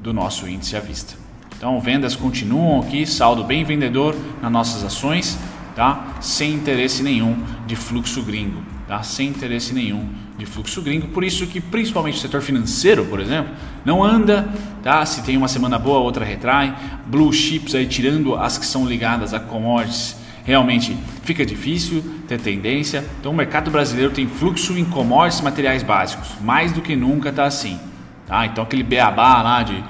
do 0.00 0.12
nosso 0.12 0.48
índice 0.48 0.76
à 0.76 0.80
vista. 0.80 1.25
Então, 1.56 1.80
vendas 1.80 2.14
continuam 2.14 2.80
aqui, 2.80 3.06
saldo 3.06 3.42
bem 3.42 3.64
vendedor 3.64 4.14
nas 4.42 4.52
nossas 4.52 4.84
ações, 4.84 5.38
tá? 5.74 6.16
Sem 6.20 6.52
interesse 6.52 7.02
nenhum 7.02 7.36
de 7.66 7.74
fluxo 7.74 8.22
gringo, 8.22 8.62
tá? 8.86 9.02
Sem 9.02 9.28
interesse 9.28 9.72
nenhum 9.72 10.06
de 10.36 10.44
fluxo 10.44 10.82
gringo, 10.82 11.08
por 11.08 11.24
isso 11.24 11.46
que 11.46 11.60
principalmente 11.60 12.18
o 12.18 12.20
setor 12.20 12.42
financeiro, 12.42 13.06
por 13.06 13.20
exemplo, 13.20 13.54
não 13.84 14.04
anda, 14.04 14.48
tá? 14.82 15.04
Se 15.06 15.22
tem 15.22 15.36
uma 15.36 15.48
semana 15.48 15.78
boa, 15.78 15.98
outra 16.00 16.24
retrai. 16.24 16.76
Blue 17.06 17.32
chips 17.32 17.74
aí 17.74 17.86
tirando 17.86 18.36
as 18.36 18.58
que 18.58 18.66
são 18.66 18.86
ligadas 18.86 19.32
a 19.32 19.40
commodities, 19.40 20.16
realmente 20.44 20.96
fica 21.22 21.44
difícil 21.44 22.04
ter 22.28 22.38
tendência. 22.38 23.02
Então 23.18 23.32
o 23.32 23.34
mercado 23.34 23.70
brasileiro 23.70 24.12
tem 24.12 24.26
fluxo 24.26 24.76
em 24.78 24.84
commodities 24.84 25.40
materiais 25.40 25.82
básicos, 25.82 26.28
mais 26.42 26.72
do 26.72 26.82
que 26.82 26.94
nunca 26.94 27.30
está 27.30 27.44
assim. 27.44 27.78
Tá? 28.26 28.44
Então 28.44 28.62
aquele 28.64 28.82
beabá 28.82 29.40
lá 29.40 29.62
de 29.62 29.82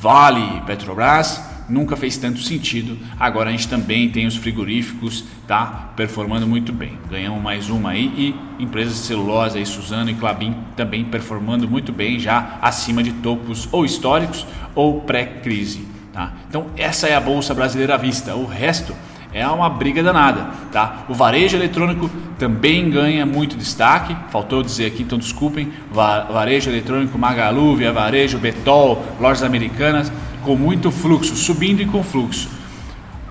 Vale, 0.00 0.62
Petrobras, 0.62 1.44
nunca 1.68 1.94
fez 1.94 2.16
tanto 2.16 2.40
sentido. 2.40 2.98
Agora 3.18 3.50
a 3.50 3.52
gente 3.52 3.68
também 3.68 4.08
tem 4.08 4.26
os 4.26 4.34
frigoríficos, 4.34 5.26
tá? 5.46 5.92
Performando 5.94 6.46
muito 6.46 6.72
bem. 6.72 6.98
Ganhamos 7.10 7.42
mais 7.42 7.68
uma 7.68 7.90
aí 7.90 8.34
e 8.58 8.62
empresas 8.62 8.94
de 8.94 9.00
celulose 9.00 9.58
aí, 9.58 9.66
Suzano 9.66 10.08
e 10.08 10.14
Clabin 10.14 10.56
também 10.74 11.04
performando 11.04 11.68
muito 11.68 11.92
bem, 11.92 12.18
já 12.18 12.58
acima 12.62 13.02
de 13.02 13.12
topos 13.12 13.68
ou 13.70 13.84
históricos 13.84 14.46
ou 14.74 15.02
pré-crise, 15.02 15.86
tá? 16.14 16.32
Então 16.48 16.68
essa 16.78 17.06
é 17.06 17.14
a 17.14 17.20
bolsa 17.20 17.52
brasileira 17.52 17.94
à 17.94 17.98
vista. 17.98 18.34
O 18.34 18.46
resto 18.46 18.96
é 19.32 19.46
uma 19.46 19.68
briga 19.68 20.02
danada, 20.02 20.50
tá? 20.72 21.04
O 21.08 21.14
varejo 21.14 21.56
eletrônico 21.56 22.10
também 22.38 22.90
ganha 22.90 23.24
muito 23.24 23.56
destaque. 23.56 24.16
Faltou 24.30 24.62
dizer 24.62 24.86
aqui, 24.86 25.02
então 25.02 25.18
desculpem. 25.18 25.72
Varejo 25.92 26.68
eletrônico 26.68 27.16
Magalu, 27.16 27.76
Via 27.76 27.92
Varejo, 27.92 28.38
Betol, 28.38 29.02
lojas 29.20 29.42
americanas 29.42 30.10
com 30.42 30.56
muito 30.56 30.90
fluxo, 30.90 31.36
subindo 31.36 31.80
e 31.82 31.86
com 31.86 32.02
fluxo. 32.02 32.48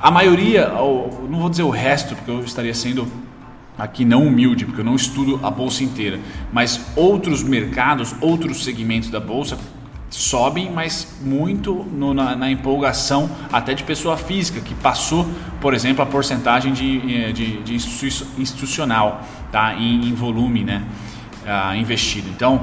A 0.01 0.09
maioria, 0.09 0.67
não 0.67 1.39
vou 1.39 1.49
dizer 1.49 1.63
o 1.63 1.69
resto, 1.69 2.15
porque 2.15 2.31
eu 2.31 2.39
estaria 2.41 2.73
sendo 2.73 3.05
aqui 3.77 4.05
não 4.05 4.25
humilde, 4.25 4.65
porque 4.65 4.81
eu 4.81 4.85
não 4.85 4.95
estudo 4.95 5.39
a 5.43 5.49
bolsa 5.49 5.83
inteira, 5.83 6.19
mas 6.51 6.79
outros 6.95 7.43
mercados, 7.43 8.13
outros 8.21 8.63
segmentos 8.63 9.09
da 9.09 9.19
bolsa 9.19 9.57
sobem, 10.09 10.71
mas 10.71 11.07
muito 11.21 11.73
no, 11.73 12.13
na, 12.13 12.35
na, 12.35 12.49
empolgação 12.49 13.29
até 13.51 13.73
de 13.73 13.83
pessoa 13.83 14.17
física, 14.17 14.59
que 14.59 14.73
passou, 14.75 15.29
por 15.61 15.73
exemplo, 15.73 16.01
a 16.01 16.05
porcentagem 16.05 16.73
de, 16.73 17.25
eh, 17.25 17.31
de, 17.31 17.61
de 17.61 17.75
institucional 17.75 19.23
tá? 19.51 19.75
em, 19.75 20.09
em 20.09 20.13
volume 20.13 20.63
né? 20.63 20.83
Uh, 21.45 21.75
investido. 21.75 22.29
Então, 22.29 22.61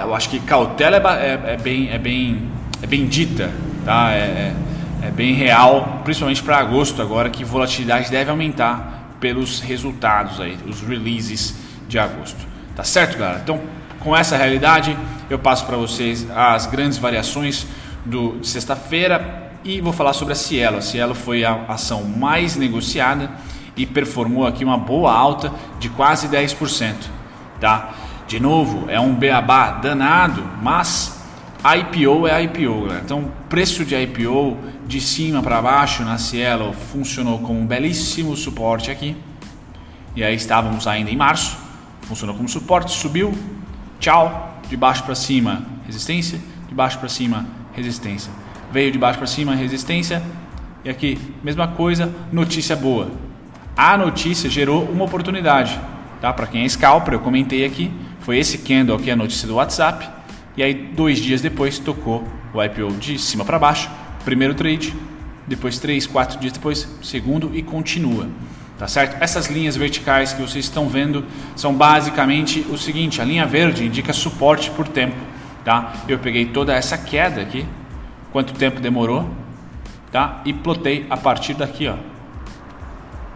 eu 0.00 0.14
acho 0.14 0.28
que 0.28 0.38
cautela 0.40 0.96
é, 0.96 1.00
é, 1.00 1.54
é 1.54 1.56
bem, 1.56 1.88
é 1.90 1.98
bem 1.98 2.48
é 2.84 2.86
bendita, 2.86 3.50
tá? 3.82 4.12
É, 4.12 4.18
é, 4.18 4.54
é 5.04 5.10
bem 5.10 5.32
real, 5.32 6.02
principalmente 6.04 6.42
para 6.42 6.58
agosto 6.58 7.00
agora, 7.00 7.30
que 7.30 7.42
volatilidade 7.42 8.10
deve 8.10 8.30
aumentar 8.30 9.16
pelos 9.18 9.60
resultados 9.60 10.38
aí, 10.38 10.58
os 10.66 10.82
releases 10.82 11.54
de 11.88 11.98
agosto. 11.98 12.46
Tá 12.76 12.84
certo, 12.84 13.16
galera? 13.16 13.40
Então, 13.42 13.58
com 14.04 14.14
essa 14.14 14.36
realidade, 14.36 14.96
eu 15.30 15.38
passo 15.38 15.64
para 15.64 15.78
vocês 15.78 16.30
as 16.30 16.66
grandes 16.66 16.98
variações 16.98 17.66
do, 18.04 18.38
de 18.38 18.46
sexta-feira 18.46 19.50
e 19.64 19.80
vou 19.80 19.94
falar 19.94 20.12
sobre 20.12 20.34
a 20.34 20.36
Cielo. 20.36 20.76
A 20.76 20.82
Cielo 20.82 21.14
foi 21.14 21.42
a 21.42 21.64
ação 21.68 22.04
mais 22.04 22.54
negociada 22.54 23.30
e 23.74 23.86
performou 23.86 24.46
aqui 24.46 24.62
uma 24.62 24.76
boa 24.76 25.10
alta 25.10 25.50
de 25.80 25.88
quase 25.88 26.28
10%, 26.28 26.94
tá? 27.58 27.94
De 28.28 28.38
novo, 28.38 28.90
é 28.90 29.00
um 29.00 29.14
beabá 29.14 29.70
danado, 29.70 30.44
mas 30.62 31.18
IPO 31.64 32.28
é 32.28 32.42
IPO, 32.42 32.82
galera. 32.82 33.02
Então, 33.02 33.32
preço 33.48 33.86
de 33.86 33.96
IPO 33.96 34.58
de 34.86 35.00
cima 35.00 35.42
para 35.42 35.62
baixo 35.62 36.02
na 36.02 36.18
Cielo 36.18 36.74
funcionou 36.92 37.38
como 37.38 37.58
um 37.58 37.66
belíssimo 37.66 38.36
suporte 38.36 38.90
aqui. 38.90 39.16
E 40.14 40.22
aí 40.22 40.34
estávamos 40.34 40.86
ainda 40.86 41.10
em 41.10 41.16
março, 41.16 41.56
funcionou 42.02 42.36
como 42.36 42.48
suporte, 42.48 42.92
subiu, 42.92 43.32
tchau, 44.04 44.60
de 44.68 44.76
baixo 44.76 45.02
para 45.02 45.14
cima, 45.14 45.64
resistência, 45.86 46.38
de 46.68 46.74
baixo 46.74 46.98
para 46.98 47.08
cima, 47.08 47.46
resistência. 47.72 48.30
Veio 48.70 48.92
de 48.92 48.98
baixo 48.98 49.16
para 49.16 49.26
cima, 49.26 49.54
resistência. 49.54 50.22
E 50.84 50.90
aqui, 50.90 51.18
mesma 51.42 51.68
coisa, 51.68 52.14
notícia 52.30 52.76
boa. 52.76 53.10
A 53.74 53.96
notícia 53.96 54.50
gerou 54.50 54.84
uma 54.84 55.06
oportunidade, 55.06 55.80
tá? 56.20 56.30
Para 56.34 56.46
quem 56.46 56.64
é 56.64 56.68
scalper, 56.68 57.14
eu 57.14 57.20
comentei 57.20 57.64
aqui, 57.64 57.90
foi 58.20 58.36
esse 58.38 58.58
candle 58.58 58.96
aqui 58.96 59.10
a 59.10 59.16
notícia 59.16 59.48
do 59.48 59.54
WhatsApp 59.54 60.06
e 60.54 60.62
aí, 60.62 60.74
dois 60.74 61.18
dias 61.18 61.40
depois, 61.40 61.78
tocou 61.78 62.28
o 62.52 62.62
IPO 62.62 62.92
de 62.98 63.18
cima 63.18 63.42
para 63.42 63.58
baixo. 63.58 63.90
Primeiro 64.22 64.52
trade, 64.52 64.94
depois 65.46 65.78
três, 65.78 66.06
quatro 66.06 66.38
dias 66.38 66.52
depois, 66.52 66.86
segundo 67.02 67.50
e 67.54 67.62
continua. 67.62 68.28
Tá 68.78 68.88
certo? 68.88 69.22
Essas 69.22 69.46
linhas 69.46 69.76
verticais 69.76 70.32
que 70.32 70.42
vocês 70.42 70.64
estão 70.64 70.88
vendo 70.88 71.24
são 71.54 71.72
basicamente 71.72 72.60
o 72.68 72.76
seguinte: 72.76 73.20
a 73.20 73.24
linha 73.24 73.46
verde 73.46 73.84
indica 73.84 74.12
suporte 74.12 74.70
por 74.70 74.88
tempo. 74.88 75.16
Tá? 75.64 75.94
Eu 76.08 76.18
peguei 76.18 76.46
toda 76.46 76.74
essa 76.74 76.98
queda 76.98 77.40
aqui, 77.40 77.64
quanto 78.32 78.52
tempo 78.52 78.80
demorou, 78.80 79.30
tá? 80.12 80.42
E 80.44 80.52
plotei 80.52 81.06
a 81.08 81.16
partir 81.16 81.54
daqui, 81.54 81.88
ó. 81.88 81.96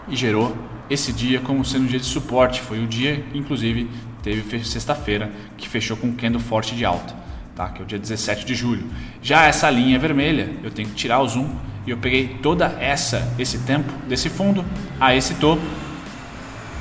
E 0.09 0.17
gerou 0.17 0.57
esse 0.91 1.13
dia 1.13 1.41
como 1.41 1.65
sendo 1.65 1.85
um 1.85 1.87
dia 1.87 1.99
de 1.99 2.05
suporte. 2.05 2.61
Foi 2.61 2.83
o 2.83 2.87
dia, 2.87 3.25
inclusive, 3.33 3.89
teve 4.23 4.65
sexta-feira 4.65 5.31
que 5.57 5.69
fechou 5.69 5.97
com 5.97 6.09
um 6.09 6.15
candle 6.15 6.41
forte 6.41 6.75
de 6.75 6.85
alta, 6.85 7.15
tá? 7.55 7.69
que 7.69 7.81
é 7.81 7.85
o 7.85 7.87
dia 7.87 7.99
17 7.99 8.45
de 8.45 8.55
julho. 8.55 8.87
Já 9.23 9.47
essa 9.47 9.71
linha 9.71 9.99
vermelha, 9.99 10.51
eu 10.63 10.71
tenho 10.71 10.89
que 10.89 10.95
tirar 10.95 11.21
o 11.21 11.29
zoom 11.29 11.49
e 11.89 11.91
eu 11.91 11.97
peguei 11.97 12.37
toda 12.43 12.67
essa 12.79 13.33
esse 13.39 13.61
tempo 13.61 13.91
desse 14.07 14.29
fundo 14.29 14.63
a 15.01 15.17
esse 15.17 15.35
topo, 15.37 15.63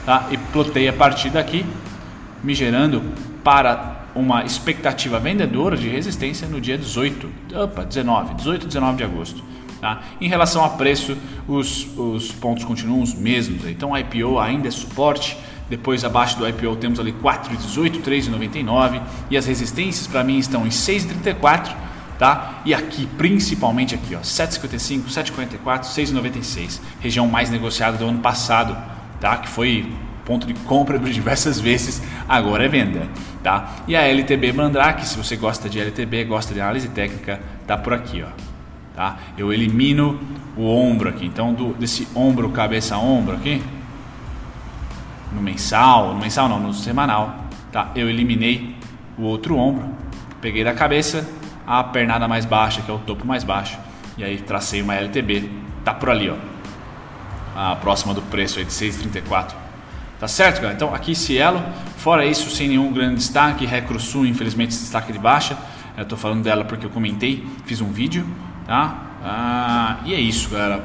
tá? 0.05 0.27
E 0.29 0.37
plotei 0.37 0.89
a 0.89 0.91
partir 0.91 1.29
daqui, 1.29 1.65
me 2.43 2.53
gerando 2.53 3.01
para 3.41 4.01
uma 4.13 4.43
expectativa 4.43 5.17
vendedora 5.17 5.77
de 5.77 5.87
resistência 5.87 6.45
no 6.45 6.59
dia 6.59 6.77
18, 6.77 7.29
opa, 7.55 7.85
19, 7.85 8.33
18 8.33 8.67
19 8.67 8.97
de 8.97 9.03
agosto. 9.05 9.41
Tá? 9.79 10.01
Em 10.19 10.27
relação 10.27 10.65
a 10.65 10.69
preço, 10.69 11.15
os, 11.47 11.87
os 11.97 12.31
pontos 12.33 12.65
continuam 12.65 13.01
os 13.01 13.13
mesmos. 13.13 13.65
Então, 13.65 13.93
a 13.93 14.01
IPO 14.01 14.39
ainda 14.39 14.67
é 14.67 14.71
suporte, 14.71 15.37
depois 15.69 16.03
abaixo 16.03 16.37
do 16.37 16.45
IPO 16.49 16.75
temos 16.77 16.99
ali 16.99 17.13
4,18, 17.13 18.01
3,99 18.01 19.01
e 19.29 19.37
as 19.37 19.45
resistências 19.45 20.07
para 20.07 20.23
mim 20.23 20.39
estão 20.39 20.65
em 20.65 20.69
6,34, 20.69 21.73
tá? 22.17 22.61
E 22.65 22.73
aqui, 22.73 23.05
principalmente 23.17 23.95
aqui, 23.95 24.15
ó, 24.15 24.19
7,55, 24.19 25.05
7,44, 25.05 25.83
6,96, 25.83 26.79
região 26.99 27.27
mais 27.27 27.49
negociada 27.49 27.97
do 27.97 28.05
ano 28.05 28.19
passado, 28.19 28.75
tá? 29.19 29.37
Que 29.37 29.47
foi 29.47 29.91
ponto 30.25 30.45
de 30.45 30.53
compra 30.53 30.99
por 30.99 31.09
diversas 31.09 31.59
vezes, 31.59 32.01
agora 32.27 32.65
é 32.65 32.67
venda, 32.67 33.07
tá? 33.41 33.75
E 33.87 33.95
a 33.95 34.01
LTB 34.01 34.51
Mandrake, 34.51 35.07
se 35.07 35.17
você 35.17 35.37
gosta 35.37 35.69
de 35.69 35.79
LTB, 35.79 36.25
gosta 36.25 36.53
de 36.53 36.59
análise 36.59 36.89
técnica, 36.89 37.39
tá 37.65 37.77
por 37.77 37.93
aqui, 37.93 38.23
ó. 38.23 38.47
Tá? 38.93 39.17
Eu 39.37 39.53
elimino 39.53 40.19
o 40.57 40.65
ombro 40.65 41.07
aqui, 41.07 41.25
então 41.25 41.53
do, 41.53 41.73
desse 41.75 42.07
ombro 42.15 42.49
cabeça 42.49 42.97
ombro 42.97 43.35
aqui, 43.35 43.61
no 45.31 45.41
mensal, 45.41 46.13
no 46.13 46.19
mensal 46.19 46.49
não, 46.49 46.59
no 46.59 46.73
semanal, 46.73 47.45
tá? 47.71 47.91
Eu 47.95 48.09
eliminei 48.09 48.75
o 49.17 49.21
outro 49.21 49.55
ombro, 49.55 49.87
peguei 50.41 50.63
da 50.63 50.73
cabeça 50.73 51.27
a 51.67 51.83
pernada 51.83 52.27
mais 52.27 52.45
baixa, 52.45 52.81
que 52.81 52.89
é 52.89 52.93
o 52.93 52.99
topo 52.99 53.27
mais 53.27 53.43
baixo, 53.43 53.77
e 54.17 54.23
aí 54.23 54.39
tracei 54.39 54.81
uma 54.81 54.95
LTB, 54.95 55.51
tá 55.83 55.93
por 55.93 56.09
ali, 56.09 56.29
ó. 56.29 56.35
A 57.55 57.75
próxima 57.75 58.13
do 58.13 58.21
preço 58.21 58.59
aí 58.59 58.65
de 58.65 58.71
6,34. 58.71 59.53
Tá 60.19 60.27
certo, 60.27 60.57
galera? 60.57 60.75
Então 60.75 60.95
aqui 60.95 61.13
Cielo, 61.13 61.61
fora 61.97 62.25
isso, 62.25 62.49
sem 62.49 62.69
nenhum 62.69 62.91
grande 62.93 63.15
destaque, 63.15 63.65
Recrusul, 63.65 64.25
infelizmente, 64.25 64.69
destaque 64.69 65.11
de 65.11 65.19
baixa. 65.19 65.57
Eu 65.97 66.05
tô 66.05 66.15
falando 66.15 66.43
dela 66.43 66.63
porque 66.63 66.85
eu 66.85 66.89
comentei, 66.89 67.45
fiz 67.65 67.81
um 67.81 67.91
vídeo, 67.91 68.25
tá? 68.65 68.95
Ah, 69.23 69.97
e 70.05 70.13
é 70.13 70.19
isso, 70.19 70.49
galera. 70.49 70.83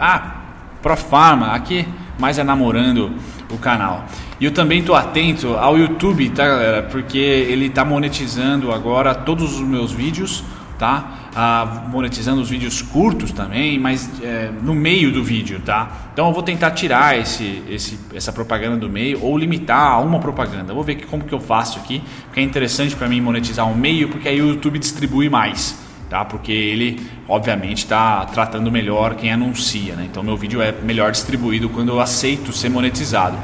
Ah, 0.00 0.46
Profarma, 0.86 1.48
aqui 1.48 1.84
mais 2.16 2.38
é 2.38 2.44
namorando 2.44 3.12
o 3.50 3.58
canal. 3.58 4.04
E 4.38 4.44
eu 4.44 4.50
também 4.50 4.80
estou 4.80 4.94
atento 4.94 5.54
ao 5.54 5.78
YouTube, 5.78 6.28
tá 6.30 6.46
galera? 6.46 6.82
Porque 6.82 7.16
ele 7.16 7.66
está 7.66 7.86
monetizando 7.86 8.70
agora 8.70 9.14
todos 9.14 9.54
os 9.54 9.66
meus 9.66 9.92
vídeos, 9.92 10.44
tá? 10.78 11.30
Ah, 11.34 11.84
monetizando 11.88 12.42
os 12.42 12.50
vídeos 12.50 12.82
curtos 12.82 13.32
também, 13.32 13.78
mas 13.78 14.10
é, 14.22 14.50
no 14.62 14.74
meio 14.74 15.10
do 15.10 15.24
vídeo, 15.24 15.60
tá? 15.64 16.10
Então 16.12 16.28
eu 16.28 16.34
vou 16.34 16.42
tentar 16.42 16.72
tirar 16.72 17.18
esse, 17.18 17.62
esse, 17.66 17.98
essa 18.14 18.30
propaganda 18.30 18.76
do 18.76 18.90
meio 18.90 19.22
ou 19.22 19.38
limitar 19.38 19.92
a 19.92 19.98
uma 20.00 20.18
propaganda. 20.18 20.74
vou 20.74 20.82
ver 20.82 20.96
que, 20.96 21.06
como 21.06 21.24
que 21.24 21.32
eu 21.32 21.40
faço 21.40 21.78
aqui, 21.78 22.02
porque 22.24 22.40
é 22.40 22.42
interessante 22.42 22.94
para 22.94 23.08
mim 23.08 23.22
monetizar 23.22 23.66
um 23.66 23.74
meio, 23.74 24.08
porque 24.08 24.28
aí 24.28 24.42
o 24.42 24.48
YouTube 24.48 24.78
distribui 24.78 25.30
mais 25.30 25.86
tá? 26.08 26.24
Porque 26.24 26.52
ele, 26.52 27.00
obviamente, 27.28 27.78
está 27.78 28.24
tratando 28.26 28.70
melhor 28.70 29.16
quem 29.16 29.32
anuncia, 29.32 29.96
né? 29.96 30.06
Então 30.08 30.22
meu 30.22 30.36
vídeo 30.36 30.62
é 30.62 30.70
melhor 30.70 31.10
distribuído 31.10 31.68
quando 31.68 31.88
eu 31.88 32.00
aceito 32.00 32.52
ser 32.52 32.68
monetizado. 32.68 33.36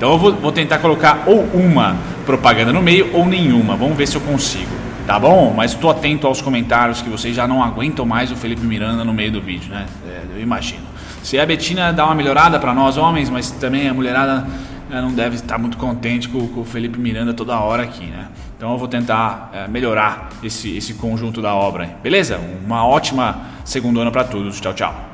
Então 0.00 0.12
eu 0.12 0.18
vou, 0.18 0.32
vou 0.32 0.50
tentar 0.50 0.78
colocar 0.78 1.24
ou 1.26 1.42
uma 1.52 1.94
propaganda 2.24 2.72
no 2.72 2.80
meio 2.80 3.14
ou 3.14 3.26
nenhuma. 3.26 3.76
Vamos 3.76 3.98
ver 3.98 4.08
se 4.08 4.16
eu 4.16 4.22
consigo, 4.22 4.70
tá 5.06 5.18
bom? 5.18 5.52
Mas 5.54 5.72
estou 5.72 5.90
atento 5.90 6.26
aos 6.26 6.40
comentários 6.40 7.02
que 7.02 7.10
vocês 7.10 7.36
já 7.36 7.46
não 7.46 7.62
aguentam 7.62 8.06
mais 8.06 8.32
o 8.32 8.34
Felipe 8.34 8.62
Miranda 8.62 9.04
no 9.04 9.12
meio 9.12 9.30
do 9.30 9.42
vídeo, 9.42 9.70
né? 9.70 9.84
É, 10.08 10.36
eu 10.36 10.40
imagino. 10.40 10.84
Se 11.22 11.38
a 11.38 11.44
Betina 11.44 11.92
dá 11.92 12.06
uma 12.06 12.14
melhorada 12.14 12.58
para 12.58 12.72
nós 12.72 12.96
homens, 12.96 13.28
mas 13.28 13.50
também 13.50 13.90
a 13.90 13.92
mulherada 13.92 14.46
né, 14.88 15.02
não 15.02 15.12
deve 15.12 15.36
estar 15.36 15.58
muito 15.58 15.76
contente 15.76 16.30
com, 16.30 16.48
com, 16.48 16.62
o 16.62 16.64
Felipe 16.64 16.98
Miranda 16.98 17.34
toda 17.34 17.60
hora 17.60 17.82
aqui, 17.82 18.06
né? 18.06 18.28
Então 18.56 18.72
eu 18.72 18.78
vou 18.78 18.88
tentar 18.88 19.50
é, 19.52 19.68
melhorar 19.68 20.30
esse, 20.42 20.78
esse 20.78 20.94
conjunto 20.94 21.42
da 21.42 21.54
obra. 21.54 21.98
Beleza? 22.02 22.40
Uma 22.64 22.86
ótima 22.86 23.42
segunda 23.66 24.10
para 24.10 24.24
todos. 24.24 24.58
Tchau, 24.62 24.72
tchau. 24.72 25.09